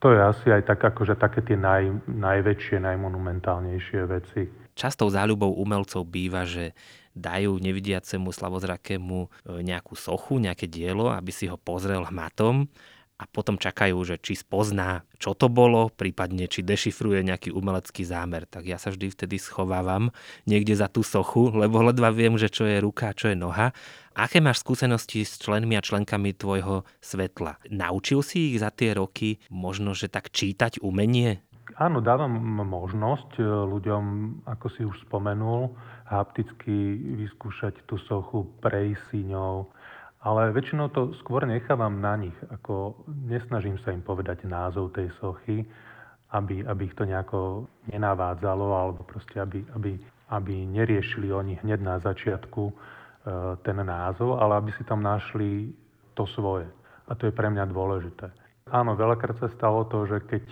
to 0.00 0.14
je 0.14 0.20
asi 0.22 0.48
aj 0.48 0.62
tak, 0.64 0.80
akože 0.80 1.18
také 1.18 1.42
tie 1.42 1.58
naj, 1.58 2.08
najväčšie, 2.08 2.80
najmonumentálnejšie 2.80 4.00
veci. 4.06 4.42
Častou 4.80 5.12
záľubou 5.12 5.60
umelcov 5.60 6.08
býva, 6.08 6.48
že 6.48 6.72
dajú 7.12 7.60
nevidiacemu, 7.60 8.32
slavozrakému 8.32 9.18
e, 9.20 9.28
nejakú 9.60 9.92
sochu, 9.92 10.40
nejaké 10.40 10.64
dielo, 10.72 11.12
aby 11.12 11.28
si 11.28 11.44
ho 11.52 11.60
pozrel 11.60 12.00
hmatom 12.08 12.64
a 13.20 13.28
potom 13.28 13.60
čakajú, 13.60 14.00
že 14.00 14.16
či 14.16 14.40
spozná, 14.40 15.04
čo 15.20 15.36
to 15.36 15.52
bolo, 15.52 15.92
prípadne 15.92 16.48
či 16.48 16.64
dešifruje 16.64 17.20
nejaký 17.20 17.52
umelecký 17.52 18.08
zámer. 18.08 18.48
Tak 18.48 18.64
ja 18.64 18.80
sa 18.80 18.88
vždy 18.88 19.12
vtedy 19.12 19.36
schovávam 19.36 20.08
niekde 20.48 20.72
za 20.72 20.88
tú 20.88 21.04
sochu, 21.04 21.52
lebo 21.52 21.84
ledva 21.84 22.08
viem, 22.08 22.40
že 22.40 22.48
čo 22.48 22.64
je 22.64 22.80
ruka 22.80 23.12
čo 23.12 23.28
je 23.28 23.36
noha. 23.36 23.76
Aké 24.16 24.40
máš 24.40 24.64
skúsenosti 24.64 25.28
s 25.28 25.36
členmi 25.36 25.76
a 25.76 25.84
členkami 25.84 26.32
tvojho 26.32 26.88
svetla? 27.04 27.60
Naučil 27.68 28.24
si 28.24 28.56
ich 28.56 28.64
za 28.64 28.72
tie 28.72 28.96
roky 28.96 29.36
možno, 29.52 29.92
že 29.92 30.08
tak 30.08 30.32
čítať 30.32 30.80
umenie? 30.80 31.44
Áno, 31.78 32.02
dávam 32.02 32.32
možnosť 32.66 33.38
e, 33.38 33.44
ľuďom, 33.44 34.02
ako 34.48 34.66
si 34.74 34.82
už 34.82 34.96
spomenul, 35.06 35.70
hapticky 36.08 36.98
vyskúšať 37.22 37.86
tú 37.86 38.00
sochu, 38.10 38.48
prejsť 38.58 39.02
si 39.12 39.20
ňou, 39.30 39.70
ale 40.26 40.50
väčšinou 40.50 40.90
to 40.90 41.14
skôr 41.22 41.46
nechávam 41.46 42.02
na 42.02 42.18
nich. 42.18 42.34
Ako 42.50 43.06
nesnažím 43.06 43.78
sa 43.80 43.94
im 43.94 44.02
povedať 44.02 44.44
názov 44.44 44.96
tej 44.96 45.14
sochy, 45.22 45.62
aby, 46.34 46.66
aby 46.66 46.82
ich 46.90 46.96
to 46.98 47.06
nejako 47.06 47.70
nenavádzalo, 47.90 48.66
alebo 48.74 49.00
proste 49.06 49.38
aby, 49.38 49.62
aby, 49.78 50.00
aby 50.34 50.54
neriešili 50.66 51.30
oni 51.30 51.60
hneď 51.62 51.80
na 51.82 51.96
začiatku 52.02 52.62
e, 52.70 52.74
ten 53.62 53.78
názov, 53.78 54.42
ale 54.42 54.58
aby 54.58 54.70
si 54.74 54.82
tam 54.82 55.06
našli 55.06 55.70
to 56.18 56.26
svoje. 56.26 56.66
A 57.06 57.14
to 57.14 57.30
je 57.30 57.34
pre 57.34 57.46
mňa 57.50 57.70
dôležité. 57.70 58.30
Áno, 58.70 58.94
veľakrát 58.94 59.38
sa 59.42 59.50
stalo 59.50 59.82
to, 59.90 60.06
že 60.06 60.22
keď 60.30 60.44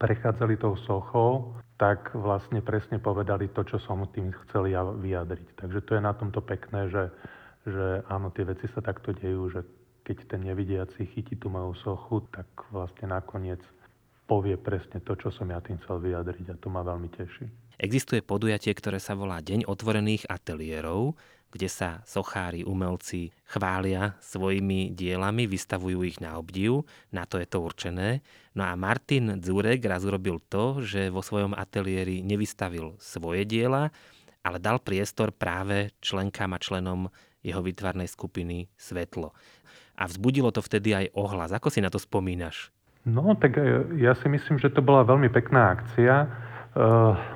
prechádzali 0.00 0.56
tou 0.56 0.74
sochou, 0.88 1.54
tak 1.76 2.16
vlastne 2.16 2.64
presne 2.64 2.96
povedali 2.96 3.52
to, 3.52 3.60
čo 3.68 3.76
som 3.76 4.02
tým 4.08 4.32
chcel 4.48 4.72
ja 4.72 4.80
vyjadriť. 4.82 5.60
Takže 5.60 5.80
to 5.84 5.90
je 5.96 6.02
na 6.02 6.16
tomto 6.16 6.40
pekné, 6.40 6.88
že 6.88 7.12
že 7.68 8.00
áno, 8.08 8.32
tie 8.32 8.48
veci 8.48 8.64
sa 8.72 8.80
takto 8.80 9.12
dejú, 9.12 9.52
že 9.52 9.60
keď 10.08 10.32
ten 10.32 10.40
nevidiaci 10.48 11.12
chytí 11.12 11.36
tú 11.36 11.52
moju 11.52 11.76
sochu, 11.84 12.24
tak 12.32 12.48
vlastne 12.72 13.12
nakoniec 13.12 13.60
povie 14.24 14.56
presne 14.56 15.02
to, 15.04 15.12
čo 15.18 15.28
som 15.28 15.50
ja 15.50 15.60
tým 15.60 15.76
chcel 15.84 16.00
vyjadriť 16.00 16.56
a 16.56 16.60
to 16.60 16.72
ma 16.72 16.80
veľmi 16.80 17.10
teší. 17.12 17.46
Existuje 17.80 18.20
podujatie, 18.20 18.76
ktoré 18.76 19.00
sa 19.00 19.16
volá 19.16 19.40
Deň 19.40 19.64
otvorených 19.64 20.28
ateliérov, 20.28 21.16
kde 21.48 21.64
sa 21.64 22.04
sochári, 22.04 22.60
umelci 22.60 23.32
chvália 23.48 24.20
svojimi 24.20 24.92
dielami, 24.92 25.48
vystavujú 25.48 26.04
ich 26.04 26.20
na 26.20 26.36
obdiv, 26.36 26.84
na 27.08 27.24
to 27.24 27.40
je 27.40 27.48
to 27.48 27.64
určené. 27.64 28.20
No 28.52 28.68
a 28.68 28.76
Martin 28.76 29.40
Dzurek 29.40 29.80
raz 29.88 30.04
urobil 30.04 30.44
to, 30.52 30.84
že 30.84 31.08
vo 31.08 31.24
svojom 31.24 31.56
ateliéri 31.56 32.20
nevystavil 32.20 33.00
svoje 33.00 33.48
diela, 33.48 33.88
ale 34.44 34.60
dal 34.60 34.76
priestor 34.76 35.32
práve 35.32 35.96
členkám 36.04 36.52
a 36.52 36.60
členom 36.60 37.08
jeho 37.40 37.64
vytvarnej 37.64 38.12
skupiny 38.12 38.68
Svetlo. 38.76 39.32
A 39.96 40.04
vzbudilo 40.04 40.52
to 40.52 40.60
vtedy 40.60 40.92
aj 40.92 41.16
ohlas. 41.16 41.48
Ako 41.48 41.72
si 41.72 41.80
na 41.80 41.88
to 41.88 41.96
spomínaš? 41.96 42.68
No, 43.08 43.32
tak 43.40 43.56
e, 43.56 43.88
ja 43.96 44.12
si 44.12 44.28
myslím, 44.28 44.60
že 44.60 44.68
to 44.68 44.84
bola 44.84 45.00
veľmi 45.08 45.32
pekná 45.32 45.80
akcia, 45.80 46.28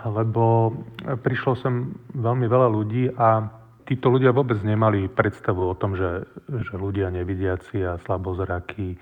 lebo 0.06 0.74
prišlo 1.22 1.58
sem 1.58 1.90
veľmi 2.14 2.46
veľa 2.46 2.68
ľudí 2.70 3.10
a 3.18 3.50
títo 3.84 4.14
ľudia 4.14 4.30
vôbec 4.30 4.62
nemali 4.62 5.10
predstavu 5.10 5.68
o 5.70 5.74
tom, 5.74 5.98
že, 5.98 6.24
že 6.48 6.74
ľudia 6.78 7.10
nevidiaci 7.10 7.82
a 7.82 8.00
slabozraky 8.06 8.96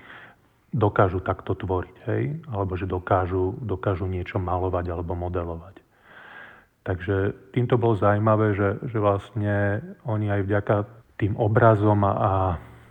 dokážu 0.73 1.21
takto 1.21 1.53
tvoriť, 1.53 1.95
hej? 2.09 2.23
alebo 2.49 2.73
že 2.73 2.89
dokážu, 2.89 3.53
dokážu 3.61 4.09
niečo 4.09 4.41
malovať 4.41 4.89
alebo 4.89 5.13
modelovať. 5.13 5.79
Takže 6.83 7.31
týmto 7.55 7.79
bolo 7.79 7.95
zaujímavé, 7.95 8.57
že, 8.57 8.69
že 8.91 8.97
vlastne 8.99 9.79
oni 10.03 10.27
aj 10.33 10.41
vďaka 10.43 10.75
tým 11.15 11.37
obrazom 11.39 12.03
a, 12.03 12.11
a 12.11 12.31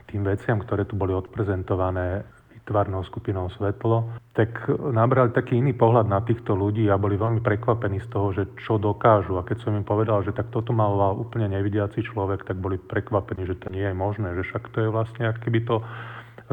tým 0.08 0.25
veciam, 0.25 0.62
ktoré 0.62 0.88
tu 0.88 0.96
boli 0.96 1.12
odprezentované 1.12 2.25
vytvarnou 2.62 3.02
skupinou 3.02 3.50
Svetlo, 3.59 4.07
tak 4.38 4.71
nabrali 4.71 5.35
taký 5.35 5.59
iný 5.59 5.75
pohľad 5.75 6.07
na 6.07 6.23
týchto 6.23 6.54
ľudí 6.54 6.87
a 6.87 6.95
boli 6.95 7.19
veľmi 7.19 7.42
prekvapení 7.42 7.99
z 7.99 8.09
toho, 8.09 8.31
že 8.31 8.47
čo 8.62 8.78
dokážu. 8.78 9.35
A 9.35 9.42
keď 9.42 9.66
som 9.66 9.75
im 9.75 9.83
povedal, 9.83 10.23
že 10.23 10.31
tak 10.31 10.54
toto 10.54 10.71
maloval 10.71 11.19
úplne 11.19 11.50
nevidiaci 11.50 12.07
človek, 12.07 12.47
tak 12.47 12.62
boli 12.62 12.78
prekvapení, 12.78 13.50
že 13.50 13.59
to 13.59 13.66
nie 13.75 13.83
je 13.83 13.92
možné, 13.92 14.38
že 14.38 14.47
však 14.47 14.71
to 14.71 14.78
je 14.78 14.88
vlastne, 14.95 15.26
keby 15.42 15.66
to 15.66 15.83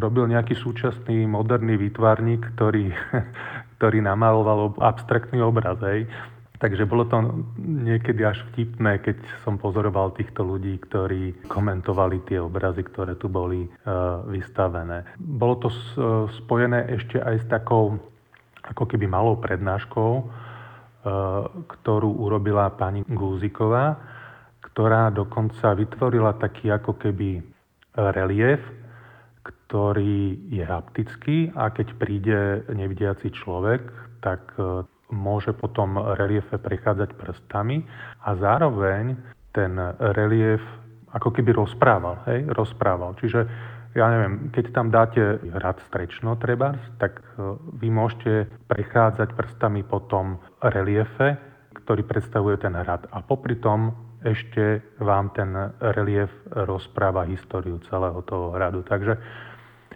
robil 0.02 0.26
nejaký 0.26 0.58
súčasný 0.58 1.30
moderný 1.30 1.78
výtvarník, 1.78 2.58
ktorý, 2.58 2.90
ktorý 3.78 4.02
namaloval 4.02 4.82
abstraktný 4.82 5.46
obraz. 5.46 5.78
Hej. 5.86 6.10
Takže 6.60 6.84
bolo 6.84 7.08
to 7.08 7.48
niekedy 7.56 8.20
až 8.28 8.44
vtipné, 8.52 9.00
keď 9.00 9.16
som 9.48 9.56
pozoroval 9.56 10.12
týchto 10.12 10.44
ľudí, 10.44 10.76
ktorí 10.84 11.48
komentovali 11.48 12.20
tie 12.28 12.44
obrazy, 12.44 12.84
ktoré 12.84 13.16
tu 13.16 13.32
boli 13.32 13.64
e, 13.64 13.70
vystavené. 14.28 15.08
Bolo 15.16 15.56
to 15.64 15.68
spojené 16.44 17.00
ešte 17.00 17.16
aj 17.16 17.36
s 17.40 17.46
takou 17.48 17.96
ako 18.68 18.84
keby 18.92 19.08
malou 19.08 19.40
prednáškou, 19.40 20.12
e, 20.20 20.24
ktorú 21.80 22.28
urobila 22.28 22.68
pani 22.76 23.08
Gúziková, 23.08 23.96
ktorá 24.60 25.16
dokonca 25.16 25.72
vytvorila 25.80 26.36
taký 26.36 26.76
ako 26.76 27.00
keby 27.00 27.40
relief 27.96 28.60
ktorý 29.70 30.50
je 30.50 30.66
haptický 30.66 31.54
a 31.54 31.70
keď 31.70 31.88
príde 32.02 32.40
nevidiaci 32.74 33.30
človek, 33.30 33.86
tak 34.18 34.42
e, 34.58 34.82
môže 35.10 35.54
potom 35.58 35.98
reliefe 36.18 36.58
prechádzať 36.62 37.18
prstami 37.18 37.82
a 38.24 38.38
zároveň 38.38 39.18
ten 39.52 39.74
relief 40.14 40.62
ako 41.10 41.34
keby 41.34 41.58
rozprával, 41.58 42.22
hej, 42.30 42.46
rozprával. 42.54 43.18
Čiže 43.18 43.50
ja 43.98 44.06
neviem, 44.14 44.54
keď 44.54 44.66
tam 44.70 44.94
dáte 44.94 45.42
hrad 45.50 45.82
strečno 45.90 46.38
treba, 46.38 46.78
tak 47.02 47.18
e, 47.18 47.22
vy 47.82 47.90
môžete 47.90 48.46
prechádzať 48.70 49.34
prstami 49.34 49.82
po 49.82 50.06
tom 50.06 50.38
reliefe, 50.62 51.42
ktorý 51.74 52.06
predstavuje 52.06 52.62
ten 52.62 52.78
hrad. 52.78 53.10
A 53.10 53.26
popri 53.26 53.58
tom 53.58 53.98
ešte 54.22 54.86
vám 55.02 55.34
ten 55.34 55.50
relief 55.82 56.30
rozpráva 56.54 57.26
históriu 57.26 57.82
celého 57.90 58.22
toho 58.30 58.54
hradu. 58.54 58.86
Takže 58.86 59.18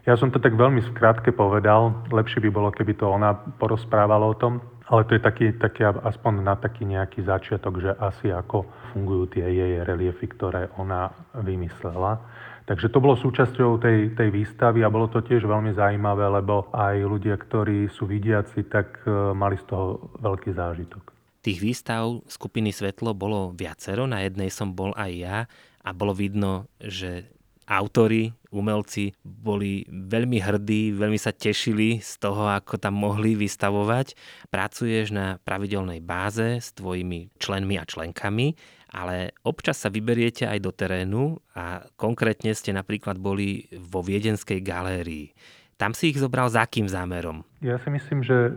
ja 0.04 0.18
som 0.18 0.34
to 0.34 0.42
tak 0.42 0.58
veľmi 0.58 0.84
skrátke 0.90 1.32
povedal, 1.32 1.94
lepšie 2.12 2.44
by 2.44 2.50
bolo, 2.50 2.74
keby 2.74 2.98
to 2.98 3.08
ona 3.08 3.38
porozprávala 3.62 4.26
o 4.26 4.36
tom, 4.36 4.60
ale 4.88 5.02
to 5.08 5.16
je 5.16 5.22
taký, 5.24 5.46
taký 5.56 5.88
aspoň 5.88 6.34
na 6.44 6.56
taký 6.60 6.84
nejaký 6.84 7.24
začiatok, 7.24 7.80
že 7.80 7.92
asi 7.96 8.36
ako 8.36 8.68
fungujú 8.92 9.40
tie 9.40 9.46
jej 9.48 9.80
reliefy, 9.88 10.28
ktoré 10.28 10.68
ona 10.76 11.12
vymyslela. 11.40 12.20
Takže 12.64 12.88
to 12.92 13.04
bolo 13.04 13.20
súčasťou 13.20 13.76
tej, 13.80 14.16
tej 14.16 14.30
výstavy 14.32 14.88
a 14.88 14.92
bolo 14.92 15.12
to 15.12 15.20
tiež 15.20 15.44
veľmi 15.44 15.76
zaujímavé, 15.76 16.32
lebo 16.40 16.72
aj 16.72 16.96
ľudia, 17.04 17.36
ktorí 17.36 17.92
sú 17.92 18.08
vidiaci, 18.08 18.72
tak 18.72 19.04
e, 19.04 19.36
mali 19.36 19.60
z 19.60 19.68
toho 19.68 20.16
veľký 20.24 20.56
zážitok. 20.56 21.04
Tých 21.44 21.60
výstav 21.60 22.24
skupiny 22.24 22.72
Svetlo 22.72 23.12
bolo 23.12 23.52
viacero, 23.52 24.08
na 24.08 24.24
jednej 24.24 24.48
som 24.48 24.72
bol 24.72 24.96
aj 24.96 25.12
ja 25.12 25.38
a 25.84 25.90
bolo 25.92 26.16
vidno, 26.16 26.72
že 26.80 27.28
autori, 27.68 28.32
umelci 28.54 29.16
boli 29.24 29.84
veľmi 29.90 30.38
hrdí, 30.38 30.94
veľmi 30.94 31.18
sa 31.18 31.34
tešili 31.34 32.00
z 32.04 32.22
toho, 32.22 32.48
ako 32.52 32.78
tam 32.78 33.00
mohli 33.00 33.34
vystavovať. 33.34 34.14
Pracuješ 34.54 35.10
na 35.16 35.42
pravidelnej 35.42 36.04
báze 36.04 36.62
s 36.62 36.72
tvojimi 36.78 37.34
členmi 37.42 37.82
a 37.82 37.88
členkami, 37.88 38.54
ale 38.94 39.34
občas 39.42 39.82
sa 39.82 39.90
vyberiete 39.90 40.46
aj 40.46 40.60
do 40.62 40.72
terénu 40.72 41.42
a 41.58 41.82
konkrétne 41.98 42.54
ste 42.54 42.70
napríklad 42.72 43.18
boli 43.18 43.66
vo 43.74 44.06
Viedenskej 44.06 44.62
galérii. 44.62 45.34
Tam 45.74 45.98
si 45.98 46.14
ich 46.14 46.22
zobral 46.22 46.48
za 46.54 46.64
akým 46.64 46.86
zámerom? 46.86 47.42
Ja 47.66 47.82
si 47.82 47.90
myslím, 47.90 48.22
že 48.22 48.34
e, 48.34 48.52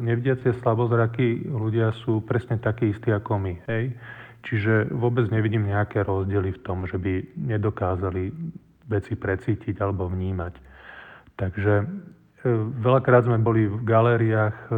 nevidiacie 0.00 0.56
slabozraky 0.64 1.44
ľudia 1.44 1.92
sú 2.02 2.24
presne 2.24 2.56
takí 2.56 2.96
istí 2.96 3.12
ako 3.12 3.36
my. 3.38 3.54
Hej? 3.68 3.92
Čiže 4.42 4.90
vôbec 4.90 5.30
nevidím 5.30 5.70
nejaké 5.70 6.02
rozdiely 6.02 6.58
v 6.58 6.62
tom, 6.66 6.84
že 6.90 6.98
by 6.98 7.38
nedokázali 7.38 8.34
veci 8.90 9.14
precítiť 9.14 9.78
alebo 9.78 10.10
vnímať. 10.10 10.54
Takže 11.38 11.74
e, 11.78 11.84
veľakrát 12.82 13.26
sme 13.30 13.38
boli 13.38 13.70
v 13.70 13.78
galériách, 13.86 14.56
e, 14.66 14.68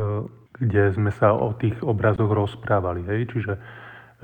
kde 0.61 0.95
sme 0.95 1.11
sa 1.11 1.33
o 1.33 1.57
tých 1.57 1.81
obrazoch 1.81 2.29
rozprávali. 2.29 3.03
Hej? 3.09 3.21
Čiže 3.33 3.53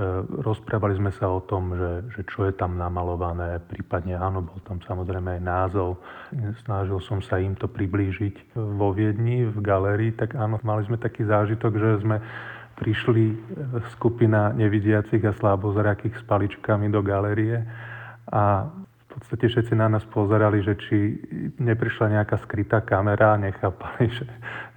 E, 0.00 0.25
rozprávali 0.40 0.97
sme 0.97 1.12
sa 1.12 1.28
o 1.28 1.44
tom, 1.44 1.76
že, 1.76 1.92
že 2.16 2.20
čo 2.32 2.49
je 2.49 2.54
tam 2.56 2.80
namalované, 2.80 3.61
prípadne 3.68 4.16
áno, 4.16 4.40
bol 4.40 4.56
tam 4.64 4.80
samozrejme 4.80 5.37
aj 5.37 5.42
názov. 5.44 6.00
Snažil 6.64 7.02
som 7.04 7.20
sa 7.20 7.37
im 7.37 7.52
to 7.52 7.68
priblížiť 7.68 8.56
vo 8.56 8.97
Viedni, 8.97 9.44
v 9.44 9.59
galérii, 9.61 10.16
tak 10.16 10.38
áno, 10.38 10.56
mali 10.64 10.88
sme 10.88 10.97
taký 10.97 11.28
zážitok, 11.28 11.73
že 11.76 11.88
sme 12.06 12.16
prišli 12.80 13.25
e, 13.28 13.37
skupina 13.92 14.56
nevidiacich 14.56 15.20
a 15.28 15.37
slabozrakých 15.37 16.16
s 16.16 16.25
paličkami 16.25 16.88
do 16.88 17.04
galérie 17.04 17.60
a 18.32 18.72
v 18.72 19.04
podstate 19.12 19.52
všetci 19.52 19.75
na 19.76 19.92
nás 19.92 20.06
pozerali, 20.08 20.64
že 20.64 20.78
či 20.80 20.96
neprišla 21.60 22.16
nejaká 22.16 22.40
skrytá 22.46 22.80
kamera 22.80 23.37
a 23.37 23.42
nechápali, 23.42 24.08
že, 24.18 24.26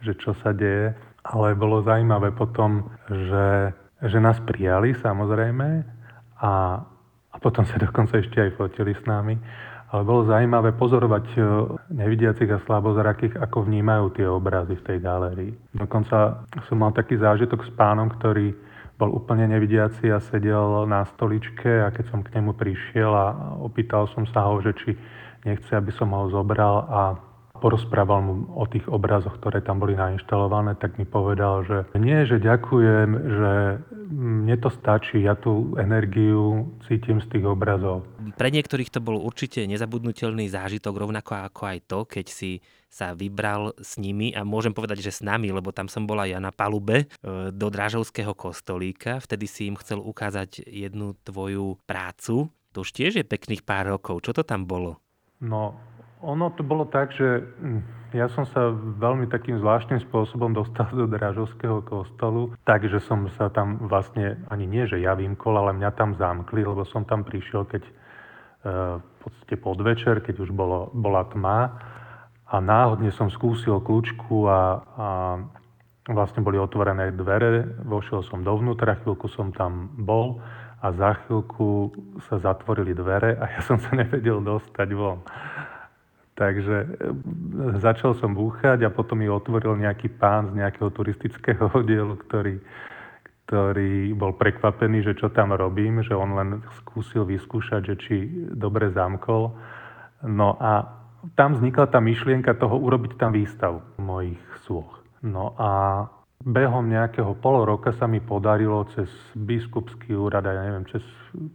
že 0.04 0.14
čo 0.20 0.36
sa 0.44 0.52
deje. 0.52 0.92
Ale 1.24 1.56
bolo 1.56 1.80
zaujímavé 1.88 2.36
potom, 2.36 2.92
že 3.08 3.72
že 4.04 4.20
nás 4.20 4.40
prijali 4.44 4.92
samozrejme 5.00 5.68
a, 6.44 6.84
a 7.32 7.36
potom 7.40 7.64
sa 7.64 7.80
dokonca 7.80 8.20
ešte 8.20 8.36
aj 8.44 8.60
fotili 8.60 8.92
s 8.92 9.04
nami. 9.08 9.40
Ale 9.94 10.02
bolo 10.10 10.26
zaujímavé 10.26 10.74
pozorovať 10.74 11.26
e, 11.38 11.40
nevidiacich 11.94 12.50
a 12.50 12.64
slabozrakých, 12.66 13.38
ako 13.38 13.70
vnímajú 13.70 14.18
tie 14.18 14.26
obrazy 14.26 14.74
v 14.74 14.86
tej 14.90 14.98
galérii. 14.98 15.54
Dokonca 15.70 16.50
som 16.66 16.82
mal 16.82 16.98
taký 16.98 17.22
zážitok 17.22 17.62
s 17.62 17.72
pánom, 17.78 18.10
ktorý 18.10 18.58
bol 18.98 19.14
úplne 19.14 19.46
nevidiaci 19.54 20.10
a 20.10 20.18
sedel 20.18 20.90
na 20.90 21.06
stoličke 21.14 21.86
a 21.86 21.94
keď 21.94 22.06
som 22.10 22.26
k 22.26 22.34
nemu 22.42 22.58
prišiel 22.58 23.10
a 23.14 23.58
opýtal 23.62 24.10
som 24.18 24.26
sa 24.34 24.50
ho, 24.50 24.58
že 24.66 24.74
či 24.82 24.98
nechce, 25.46 25.70
aby 25.78 25.94
som 25.94 26.10
ho 26.10 26.26
zobral 26.34 26.90
a 26.90 27.02
porozprával 27.64 28.20
mu 28.20 28.34
o 28.60 28.68
tých 28.68 28.84
obrazoch, 28.92 29.40
ktoré 29.40 29.64
tam 29.64 29.80
boli 29.80 29.96
nainštalované, 29.96 30.76
tak 30.84 31.00
mi 31.00 31.08
povedal, 31.08 31.64
že 31.64 31.78
nie, 31.96 32.28
že 32.28 32.44
ďakujem, 32.44 33.10
že 33.16 33.54
mne 34.12 34.56
to 34.60 34.68
stačí, 34.68 35.24
ja 35.24 35.40
tú 35.40 35.72
energiu 35.80 36.76
cítim 36.92 37.24
z 37.24 37.32
tých 37.32 37.48
obrazov. 37.48 38.04
Pre 38.36 38.50
niektorých 38.52 38.92
to 38.92 39.00
bol 39.00 39.16
určite 39.16 39.64
nezabudnutelný 39.64 40.52
zážitok, 40.52 41.08
rovnako 41.08 41.48
ako 41.48 41.62
aj 41.72 41.80
to, 41.88 42.00
keď 42.04 42.26
si 42.28 42.60
sa 42.92 43.16
vybral 43.16 43.74
s 43.80 43.96
nimi 43.98 44.36
a 44.36 44.44
môžem 44.44 44.76
povedať, 44.76 45.02
že 45.02 45.16
s 45.16 45.26
nami, 45.26 45.50
lebo 45.50 45.72
tam 45.72 45.88
som 45.88 46.04
bola 46.04 46.30
ja 46.30 46.38
na 46.38 46.54
palube 46.54 47.08
e, 47.10 47.50
do 47.50 47.68
Drážovského 47.74 48.38
kostolíka. 48.38 49.18
Vtedy 49.18 49.50
si 49.50 49.66
im 49.66 49.80
chcel 49.82 49.98
ukázať 49.98 50.62
jednu 50.70 51.18
tvoju 51.26 51.82
prácu. 51.90 52.54
To 52.76 52.78
už 52.86 52.94
tiež 52.94 53.18
je 53.18 53.26
pekných 53.26 53.66
pár 53.66 53.90
rokov. 53.90 54.22
Čo 54.22 54.38
to 54.38 54.44
tam 54.46 54.70
bolo? 54.70 55.02
No, 55.42 55.74
ono 56.24 56.56
to 56.56 56.64
bolo 56.64 56.88
tak, 56.88 57.12
že 57.12 57.44
hm, 57.60 57.82
ja 58.16 58.32
som 58.32 58.48
sa 58.48 58.72
veľmi 58.74 59.28
takým 59.28 59.60
zvláštnym 59.60 60.00
spôsobom 60.08 60.56
dostal 60.56 60.88
do 60.94 61.10
Dražovského 61.10 61.84
kostolu, 61.84 62.56
takže 62.64 63.04
som 63.04 63.28
sa 63.36 63.52
tam 63.52 63.90
vlastne, 63.92 64.40
ani 64.48 64.64
nie, 64.64 64.88
že 64.88 65.04
ja 65.04 65.18
vymkol, 65.18 65.60
ale 65.60 65.76
mňa 65.76 65.92
tam 66.00 66.16
zamkli, 66.16 66.64
lebo 66.64 66.88
som 66.88 67.04
tam 67.04 67.26
prišiel, 67.26 67.68
keď 67.68 67.84
e, 67.84 67.92
v 69.02 69.16
podstate 69.20 69.56
podvečer, 69.60 70.16
keď 70.24 70.36
už 70.48 70.50
bolo, 70.54 70.94
bola 70.96 71.28
tma 71.28 71.74
a 72.48 72.56
náhodne 72.62 73.10
som 73.12 73.34
skúsil 73.34 73.82
kľúčku 73.82 74.46
a, 74.46 74.62
a 74.94 75.08
vlastne 76.14 76.46
boli 76.46 76.62
otvorené 76.62 77.12
dvere, 77.18 77.82
vošiel 77.84 78.22
som 78.30 78.46
dovnútra, 78.46 79.02
chvíľku 79.02 79.26
som 79.34 79.50
tam 79.50 79.90
bol 79.98 80.38
a 80.84 80.92
za 80.94 81.18
chvíľku 81.24 81.96
sa 82.30 82.38
zatvorili 82.38 82.94
dvere 82.94 83.42
a 83.42 83.58
ja 83.58 83.60
som 83.66 83.82
sa 83.82 83.96
nevedel 83.98 84.38
dostať 84.44 84.90
von. 84.94 85.26
Takže 86.34 86.76
e, 86.82 86.88
začal 87.78 88.18
som 88.18 88.34
búchať 88.34 88.82
a 88.86 88.90
potom 88.90 89.22
mi 89.22 89.30
otvoril 89.30 89.78
nejaký 89.78 90.10
pán 90.18 90.50
z 90.50 90.58
nejakého 90.58 90.90
turistického 90.90 91.70
oddielu, 91.80 92.18
ktorý, 92.26 92.58
ktorý 93.46 94.18
bol 94.18 94.34
prekvapený, 94.34 95.06
že 95.06 95.14
čo 95.14 95.30
tam 95.30 95.54
robím, 95.54 96.02
že 96.02 96.18
on 96.18 96.34
len 96.34 96.50
skúsil 96.82 97.30
vyskúšať, 97.30 97.82
že 97.94 97.96
či 98.02 98.16
dobre 98.50 98.90
zamkol. 98.90 99.54
No 100.26 100.58
a 100.58 101.04
tam 101.38 101.56
vznikla 101.56 101.88
tá 101.88 102.02
myšlienka 102.02 102.58
toho 102.58 102.82
urobiť 102.82 103.16
tam 103.16 103.32
výstav 103.32 103.80
mojich 104.02 104.42
súch. 104.66 104.90
No 105.24 105.56
a 105.56 106.04
behom 106.44 106.92
nejakého 106.92 107.40
pol 107.40 107.64
roka 107.64 107.96
sa 107.96 108.08
mi 108.08 108.20
podarilo 108.20 108.84
cez 108.92 109.08
biskupský 109.36 110.16
úrad, 110.16 110.44
ja 110.44 110.54
neviem, 110.54 110.86
cez 110.92 111.04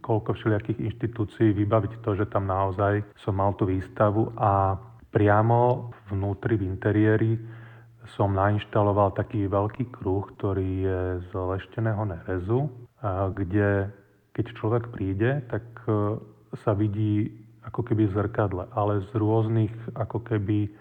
koľko 0.01 0.33
všelijakých 0.35 0.81
inštitúcií 0.81 1.53
vybaviť 1.53 2.01
to, 2.01 2.17
že 2.17 2.25
tam 2.33 2.49
naozaj 2.49 3.05
som 3.21 3.37
mal 3.37 3.53
tú 3.55 3.69
výstavu 3.69 4.33
a 4.35 4.75
priamo 5.13 5.93
vnútri, 6.09 6.57
v 6.57 6.67
interiéri 6.67 7.31
som 8.17 8.33
nainštaloval 8.33 9.13
taký 9.13 9.45
veľký 9.45 9.93
kruh, 9.93 10.25
ktorý 10.37 10.69
je 10.81 10.99
z 11.29 11.31
lešteného 11.37 12.03
nerezu, 12.09 12.65
kde 13.37 13.93
keď 14.33 14.45
človek 14.55 14.83
príde, 14.95 15.43
tak 15.51 15.65
e, 15.83 16.15
sa 16.63 16.71
vidí 16.71 17.27
ako 17.67 17.83
keby 17.83 18.07
v 18.07 18.15
zrkadle, 18.15 18.71
ale 18.71 19.03
z 19.03 19.11
rôznych 19.19 19.73
ako 19.99 20.23
keby 20.23 20.71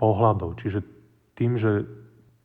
pohľadov. 0.00 0.56
Čiže 0.64 0.80
tým, 1.36 1.60
že 1.60 1.84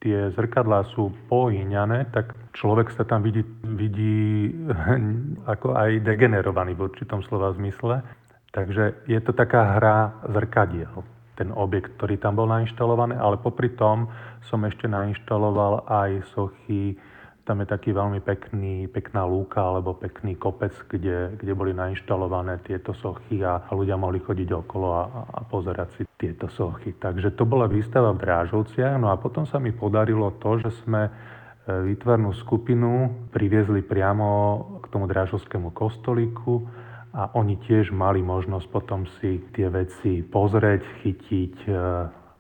tie 0.06 0.30
zrkadlá 0.38 0.86
sú 0.94 1.10
pohyňané, 1.26 2.14
tak 2.14 2.38
človek 2.54 2.94
sa 2.94 3.02
tam 3.02 3.26
vidí, 3.26 3.42
vidí 3.66 4.54
ako 5.54 5.74
aj 5.74 6.06
degenerovaný 6.06 6.78
v 6.78 6.86
určitom 6.86 7.26
slova 7.26 7.50
zmysle. 7.58 8.06
Takže 8.54 9.10
je 9.10 9.20
to 9.20 9.34
taká 9.34 9.82
hra 9.82 10.14
zrkadiel, 10.30 11.02
ten 11.36 11.50
objekt, 11.58 11.98
ktorý 11.98 12.22
tam 12.22 12.38
bol 12.38 12.48
nainštalovaný, 12.48 13.18
ale 13.18 13.42
popri 13.42 13.74
tom 13.74 14.08
som 14.46 14.62
ešte 14.64 14.86
nainštaloval 14.86 15.90
aj 15.90 16.24
sochy 16.38 16.96
tam 17.46 17.62
je 17.62 17.70
taký 17.70 17.94
veľmi 17.94 18.26
pekný, 18.26 18.90
pekná 18.90 19.22
lúka 19.30 19.62
alebo 19.62 19.94
pekný 19.94 20.34
kopec, 20.34 20.74
kde, 20.90 21.38
kde 21.38 21.54
boli 21.54 21.78
nainštalované 21.78 22.58
tieto 22.66 22.98
sochy 22.98 23.46
a, 23.46 23.62
a 23.70 23.72
ľudia 23.78 23.94
mohli 23.96 24.18
chodiť 24.18 24.50
okolo 24.66 24.88
a, 24.90 25.04
a 25.30 25.40
pozerať 25.46 25.90
si 25.94 26.04
tieto 26.18 26.50
sochy. 26.50 26.98
Takže 26.98 27.38
to 27.38 27.46
bola 27.46 27.70
výstava 27.70 28.10
v 28.18 28.26
Drážovciach. 28.26 28.98
No 28.98 29.14
a 29.14 29.22
potom 29.22 29.46
sa 29.46 29.62
mi 29.62 29.70
podarilo 29.70 30.34
to, 30.42 30.58
že 30.58 30.74
sme 30.82 31.06
e, 31.06 31.12
výtvarnú 31.70 32.34
skupinu 32.34 33.14
priviezli 33.30 33.86
priamo 33.86 34.28
k 34.82 34.86
tomu 34.90 35.06
Drážovskému 35.06 35.70
kostolíku 35.70 36.66
a 37.14 37.30
oni 37.38 37.62
tiež 37.62 37.94
mali 37.94 38.26
možnosť 38.26 38.68
potom 38.74 39.06
si 39.22 39.40
tie 39.54 39.70
veci 39.70 40.26
pozrieť, 40.26 40.82
chytiť 41.06 41.56
e, 41.70 41.72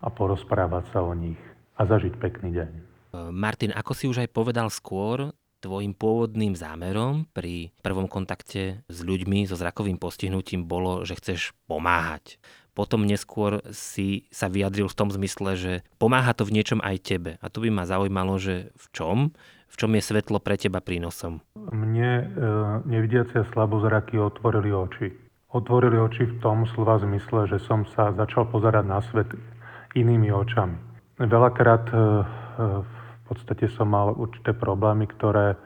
a 0.01 0.07
porozprávať 0.09 0.89
sa 0.89 1.05
o 1.05 1.13
nich 1.13 1.39
a 1.77 1.85
zažiť 1.85 2.17
pekný 2.17 2.51
deň. 2.57 2.84
Martin, 3.31 3.71
ako 3.71 3.91
si 3.95 4.05
už 4.09 4.25
aj 4.25 4.29
povedal 4.35 4.67
skôr, 4.71 5.31
tvojim 5.65 5.97
pôvodným 5.97 6.53
zámerom 6.53 7.25
pri 7.33 7.73
prvom 7.81 8.05
kontakte 8.05 8.85
s 8.85 8.99
ľuďmi 9.01 9.49
so 9.49 9.57
zrakovým 9.57 9.97
postihnutím 9.97 10.69
bolo, 10.69 11.01
že 11.01 11.17
chceš 11.17 11.57
pomáhať. 11.65 12.37
Potom 12.75 13.07
neskôr 13.07 13.63
si 13.71 14.27
sa 14.29 14.51
vyjadril 14.51 14.91
v 14.91 14.97
tom 14.99 15.09
zmysle, 15.09 15.55
že 15.55 15.73
pomáha 15.95 16.35
to 16.35 16.43
v 16.43 16.59
niečom 16.59 16.83
aj 16.83 17.07
tebe. 17.07 17.31
A 17.39 17.47
tu 17.47 17.63
by 17.63 17.71
ma 17.71 17.87
zaujímalo, 17.87 18.35
že 18.37 18.75
v 18.75 18.85
čom? 18.91 19.17
V 19.71 19.75
čom 19.79 19.95
je 19.95 20.03
svetlo 20.03 20.43
pre 20.43 20.59
teba 20.59 20.83
prínosom? 20.83 21.39
Mne 21.71 22.11
e, 22.19 22.23
nevidiacia 22.85 23.47
slabozraky 23.55 24.19
otvorili 24.19 24.75
oči. 24.75 25.07
Otvorili 25.55 25.95
oči 25.95 26.27
v 26.27 26.35
tom 26.43 26.67
slova 26.75 26.99
zmysle, 26.99 27.47
že 27.47 27.63
som 27.63 27.87
sa 27.95 28.11
začal 28.11 28.51
pozerať 28.51 28.85
na 28.85 28.99
svet 29.07 29.31
inými 29.95 30.27
očami. 30.35 30.75
Veľakrát 31.15 31.87
e, 31.89 31.95
e, 31.95 32.01
v 32.83 32.94
podstate 33.27 33.65
som 33.73 33.89
mal 33.89 34.13
určité 34.13 34.53
problémy, 34.53 35.09
ktoré 35.09 35.57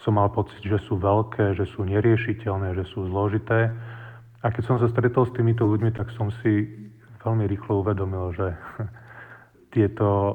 som 0.00 0.18
mal 0.18 0.32
pocit, 0.32 0.60
že 0.64 0.82
sú 0.88 0.98
veľké, 0.98 1.54
že 1.54 1.68
sú 1.70 1.86
neriešiteľné, 1.86 2.74
že 2.74 2.84
sú 2.90 3.06
zložité 3.06 3.70
a 4.42 4.50
keď 4.50 4.62
som 4.66 4.76
sa 4.82 4.90
stretol 4.90 5.22
s 5.22 5.34
týmito 5.38 5.62
ľuďmi, 5.62 5.94
tak 5.94 6.10
som 6.18 6.34
si 6.42 6.66
veľmi 7.22 7.46
rýchlo 7.46 7.86
uvedomil, 7.86 8.34
že 8.34 8.48
tieto 9.74 10.34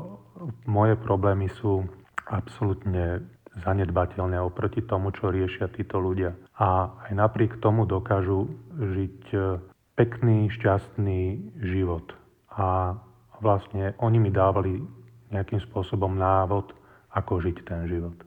moje 0.63 0.95
problémy 0.95 1.51
sú 1.59 1.83
absolútne 2.31 3.19
zanedbateľné 3.67 4.39
oproti 4.39 4.85
tomu, 4.85 5.11
čo 5.11 5.33
riešia 5.33 5.67
títo 5.75 5.99
ľudia. 5.99 6.31
A 6.55 6.87
aj 7.09 7.13
napriek 7.19 7.59
tomu 7.59 7.83
dokážu 7.83 8.47
žiť 8.77 9.19
e, 9.33 9.39
pekný, 9.97 10.47
šťastný 10.55 11.21
život. 11.65 12.13
A 12.53 12.95
vlastne 13.41 13.97
oni 13.97 14.17
mi 14.21 14.31
dávali 14.31 14.79
nejakým 15.31 15.59
spôsobom 15.71 16.15
návod, 16.15 16.71
ako 17.11 17.41
žiť 17.43 17.57
ten 17.65 17.87
život. 17.87 18.17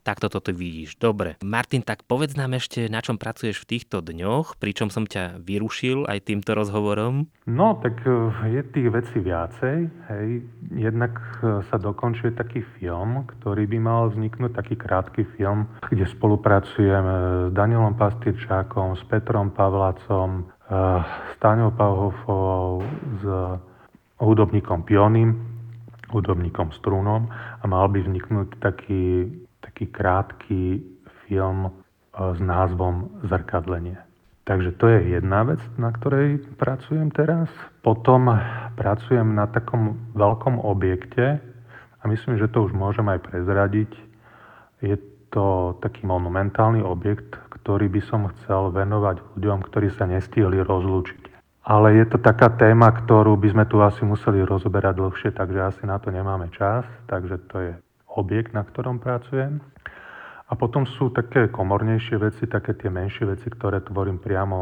Takto 0.00 0.32
toto 0.32 0.48
vidíš. 0.48 0.96
Dobre. 0.96 1.36
Martin, 1.44 1.84
tak 1.84 2.08
povedz 2.08 2.32
nám 2.32 2.56
ešte, 2.56 2.88
na 2.88 3.04
čom 3.04 3.20
pracuješ 3.20 3.60
v 3.62 3.76
týchto 3.76 4.00
dňoch, 4.00 4.56
pričom 4.56 4.88
som 4.88 5.04
ťa 5.04 5.44
vyrušil 5.44 6.08
aj 6.08 6.24
týmto 6.24 6.56
rozhovorom. 6.56 7.28
No, 7.44 7.76
tak 7.84 8.00
e, 8.08 8.32
je 8.48 8.62
tých 8.64 8.88
vecí 8.88 9.20
viacej. 9.20 9.76
Hej. 10.08 10.28
Jednak 10.72 11.12
e, 11.44 11.60
sa 11.68 11.76
dokončuje 11.76 12.32
taký 12.32 12.64
film, 12.80 13.28
ktorý 13.28 13.68
by 13.68 13.78
mal 13.78 14.00
vzniknúť, 14.08 14.56
taký 14.56 14.74
krátky 14.80 15.28
film, 15.36 15.68
kde 15.92 16.08
spolupracujem 16.08 17.04
e, 17.04 17.14
s 17.46 17.50
Danielom 17.52 17.92
Pastýrčákom, 18.00 18.96
s 18.96 19.04
Petrom 19.04 19.52
Pavlacom, 19.52 20.48
s 20.70 21.34
Táňou 21.42 21.74
Pavhofovou, 21.74 22.86
s 23.18 23.22
hudobníkom 24.22 24.86
Pionim, 24.86 25.49
hudobníkom 26.10 26.74
Strunom 26.74 27.30
a 27.32 27.64
mal 27.64 27.86
by 27.88 28.02
vzniknúť 28.04 28.58
taký 28.58 29.30
taký 29.60 29.86
krátky 29.92 30.82
film 31.28 31.68
e, 31.68 31.70
s 32.16 32.40
názvom 32.40 33.22
Zrkadlenie. 33.28 34.00
Takže 34.48 34.74
to 34.82 34.90
je 34.90 35.14
jedna 35.14 35.46
vec, 35.46 35.62
na 35.78 35.94
ktorej 35.94 36.42
pracujem 36.58 37.12
teraz. 37.14 37.46
Potom 37.86 38.26
pracujem 38.74 39.36
na 39.36 39.46
takom 39.46 40.10
veľkom 40.18 40.58
objekte 40.58 41.38
a 42.00 42.02
myslím, 42.08 42.34
že 42.40 42.50
to 42.50 42.66
už 42.66 42.74
môžem 42.74 43.06
aj 43.06 43.20
prezradiť. 43.30 43.92
Je 44.82 44.96
to 45.30 45.78
taký 45.78 46.02
monumentálny 46.02 46.82
objekt, 46.82 47.38
ktorý 47.62 47.86
by 47.86 48.02
som 48.02 48.26
chcel 48.34 48.74
venovať 48.74 49.22
ľuďom, 49.38 49.60
ktorí 49.70 49.94
sa 49.94 50.10
nestihli 50.10 50.58
rozlúčiť. 50.66 51.19
Ale 51.70 52.02
je 52.02 52.06
to 52.10 52.18
taká 52.18 52.50
téma, 52.50 52.90
ktorú 52.90 53.38
by 53.38 53.54
sme 53.54 53.64
tu 53.70 53.78
asi 53.78 54.02
museli 54.02 54.42
rozoberať 54.42 54.98
dlhšie, 54.98 55.30
takže 55.30 55.70
asi 55.70 55.82
na 55.86 56.02
to 56.02 56.10
nemáme 56.10 56.50
čas. 56.50 56.82
Takže 57.06 57.46
to 57.46 57.56
je 57.62 57.72
objekt, 58.10 58.50
na 58.50 58.66
ktorom 58.66 58.98
pracujem. 58.98 59.62
A 60.50 60.52
potom 60.58 60.82
sú 60.82 61.14
také 61.14 61.46
komornejšie 61.46 62.18
veci, 62.18 62.50
také 62.50 62.74
tie 62.74 62.90
menšie 62.90 63.22
veci, 63.22 63.46
ktoré 63.46 63.86
tvorím 63.86 64.18
priamo, 64.18 64.58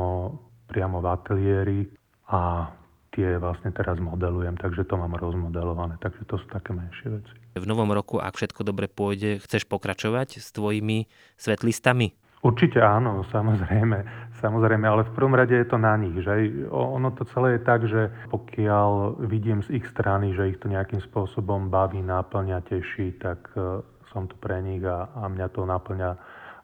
priamo 0.68 1.00
v 1.00 1.06
ateliéri 1.08 1.80
a 2.28 2.68
tie 3.16 3.40
vlastne 3.40 3.72
teraz 3.72 3.96
modelujem, 3.96 4.60
takže 4.60 4.84
to 4.84 5.00
mám 5.00 5.16
rozmodelované. 5.16 5.96
Takže 5.96 6.28
to 6.28 6.36
sú 6.36 6.44
také 6.52 6.76
menšie 6.76 7.08
veci. 7.08 7.32
V 7.56 7.64
novom 7.64 7.88
roku, 7.88 8.20
ak 8.20 8.36
všetko 8.36 8.68
dobre 8.68 8.84
pôjde, 8.84 9.40
chceš 9.40 9.64
pokračovať 9.64 10.44
s 10.44 10.52
tvojimi 10.52 11.08
svetlistami? 11.40 12.27
Určite 12.38 12.78
áno, 12.78 13.26
samozrejme, 13.34 14.06
samozrejme, 14.38 14.86
ale 14.86 15.02
v 15.02 15.14
prvom 15.18 15.34
rade 15.34 15.58
je 15.58 15.66
to 15.66 15.74
na 15.74 15.98
nich. 15.98 16.14
Že? 16.22 16.70
Ono 16.70 17.10
to 17.10 17.26
celé 17.34 17.58
je 17.58 17.60
tak, 17.66 17.80
že 17.90 18.14
pokiaľ 18.30 19.18
vidím 19.26 19.58
z 19.66 19.82
ich 19.82 19.86
strany, 19.90 20.30
že 20.38 20.54
ich 20.54 20.58
to 20.62 20.70
nejakým 20.70 21.02
spôsobom 21.02 21.66
baví, 21.66 21.98
náplňa, 21.98 22.62
teší, 22.70 23.18
tak 23.18 23.42
e, 23.58 23.82
som 24.14 24.30
tu 24.30 24.38
pre 24.38 24.62
nich 24.62 24.86
a, 24.86 25.10
a 25.18 25.26
mňa 25.26 25.46
to 25.50 25.66
náplňa 25.66 26.10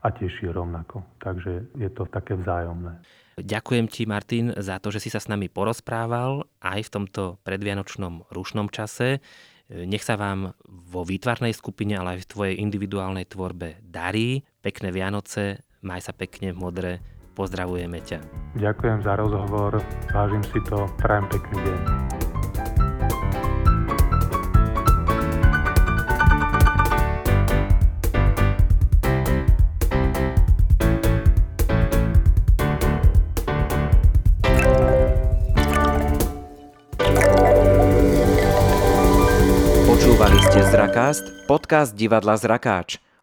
a 0.05 0.09
teší 0.13 0.53
rovnako. 0.55 1.03
Takže 1.19 1.75
je 1.75 1.91
to 1.91 2.07
také 2.07 2.39
vzájomné. 2.39 3.03
Ďakujem 3.35 3.87
ti, 3.91 4.07
Martin, 4.07 4.55
za 4.55 4.79
to, 4.79 4.95
že 4.95 5.03
si 5.03 5.11
sa 5.11 5.19
s 5.19 5.27
nami 5.27 5.51
porozprával 5.51 6.47
aj 6.63 6.87
v 6.87 6.93
tomto 6.93 7.23
predvianočnom 7.43 8.31
rušnom 8.31 8.71
čase. 8.71 9.19
Nech 9.67 10.07
sa 10.07 10.15
vám 10.15 10.55
vo 10.69 11.03
výtvarnej 11.03 11.51
skupine, 11.51 11.99
ale 11.99 12.15
aj 12.15 12.29
v 12.29 12.31
tvojej 12.31 12.55
individuálnej 12.63 13.27
tvorbe 13.27 13.83
darí. 13.83 14.45
Pekné 14.65 14.97
Vianoce, 14.97 15.61
maj 15.85 16.01
sa 16.01 16.17
pekne 16.17 16.57
v 16.57 16.57
modre, 16.57 16.93
pozdravujeme 17.37 18.01
ťa. 18.01 18.25
Ďakujem 18.57 19.05
za 19.05 19.13
rozhovor, 19.21 19.77
vážim 20.09 20.41
si 20.41 20.57
to, 20.65 20.89
prajem 20.97 21.29
pekný 21.29 21.61
deň. 21.61 21.81
Zrakast, 40.75 41.23
podcast 41.47 41.95
divadla 41.95 42.35
Zrakáč. 42.35 42.99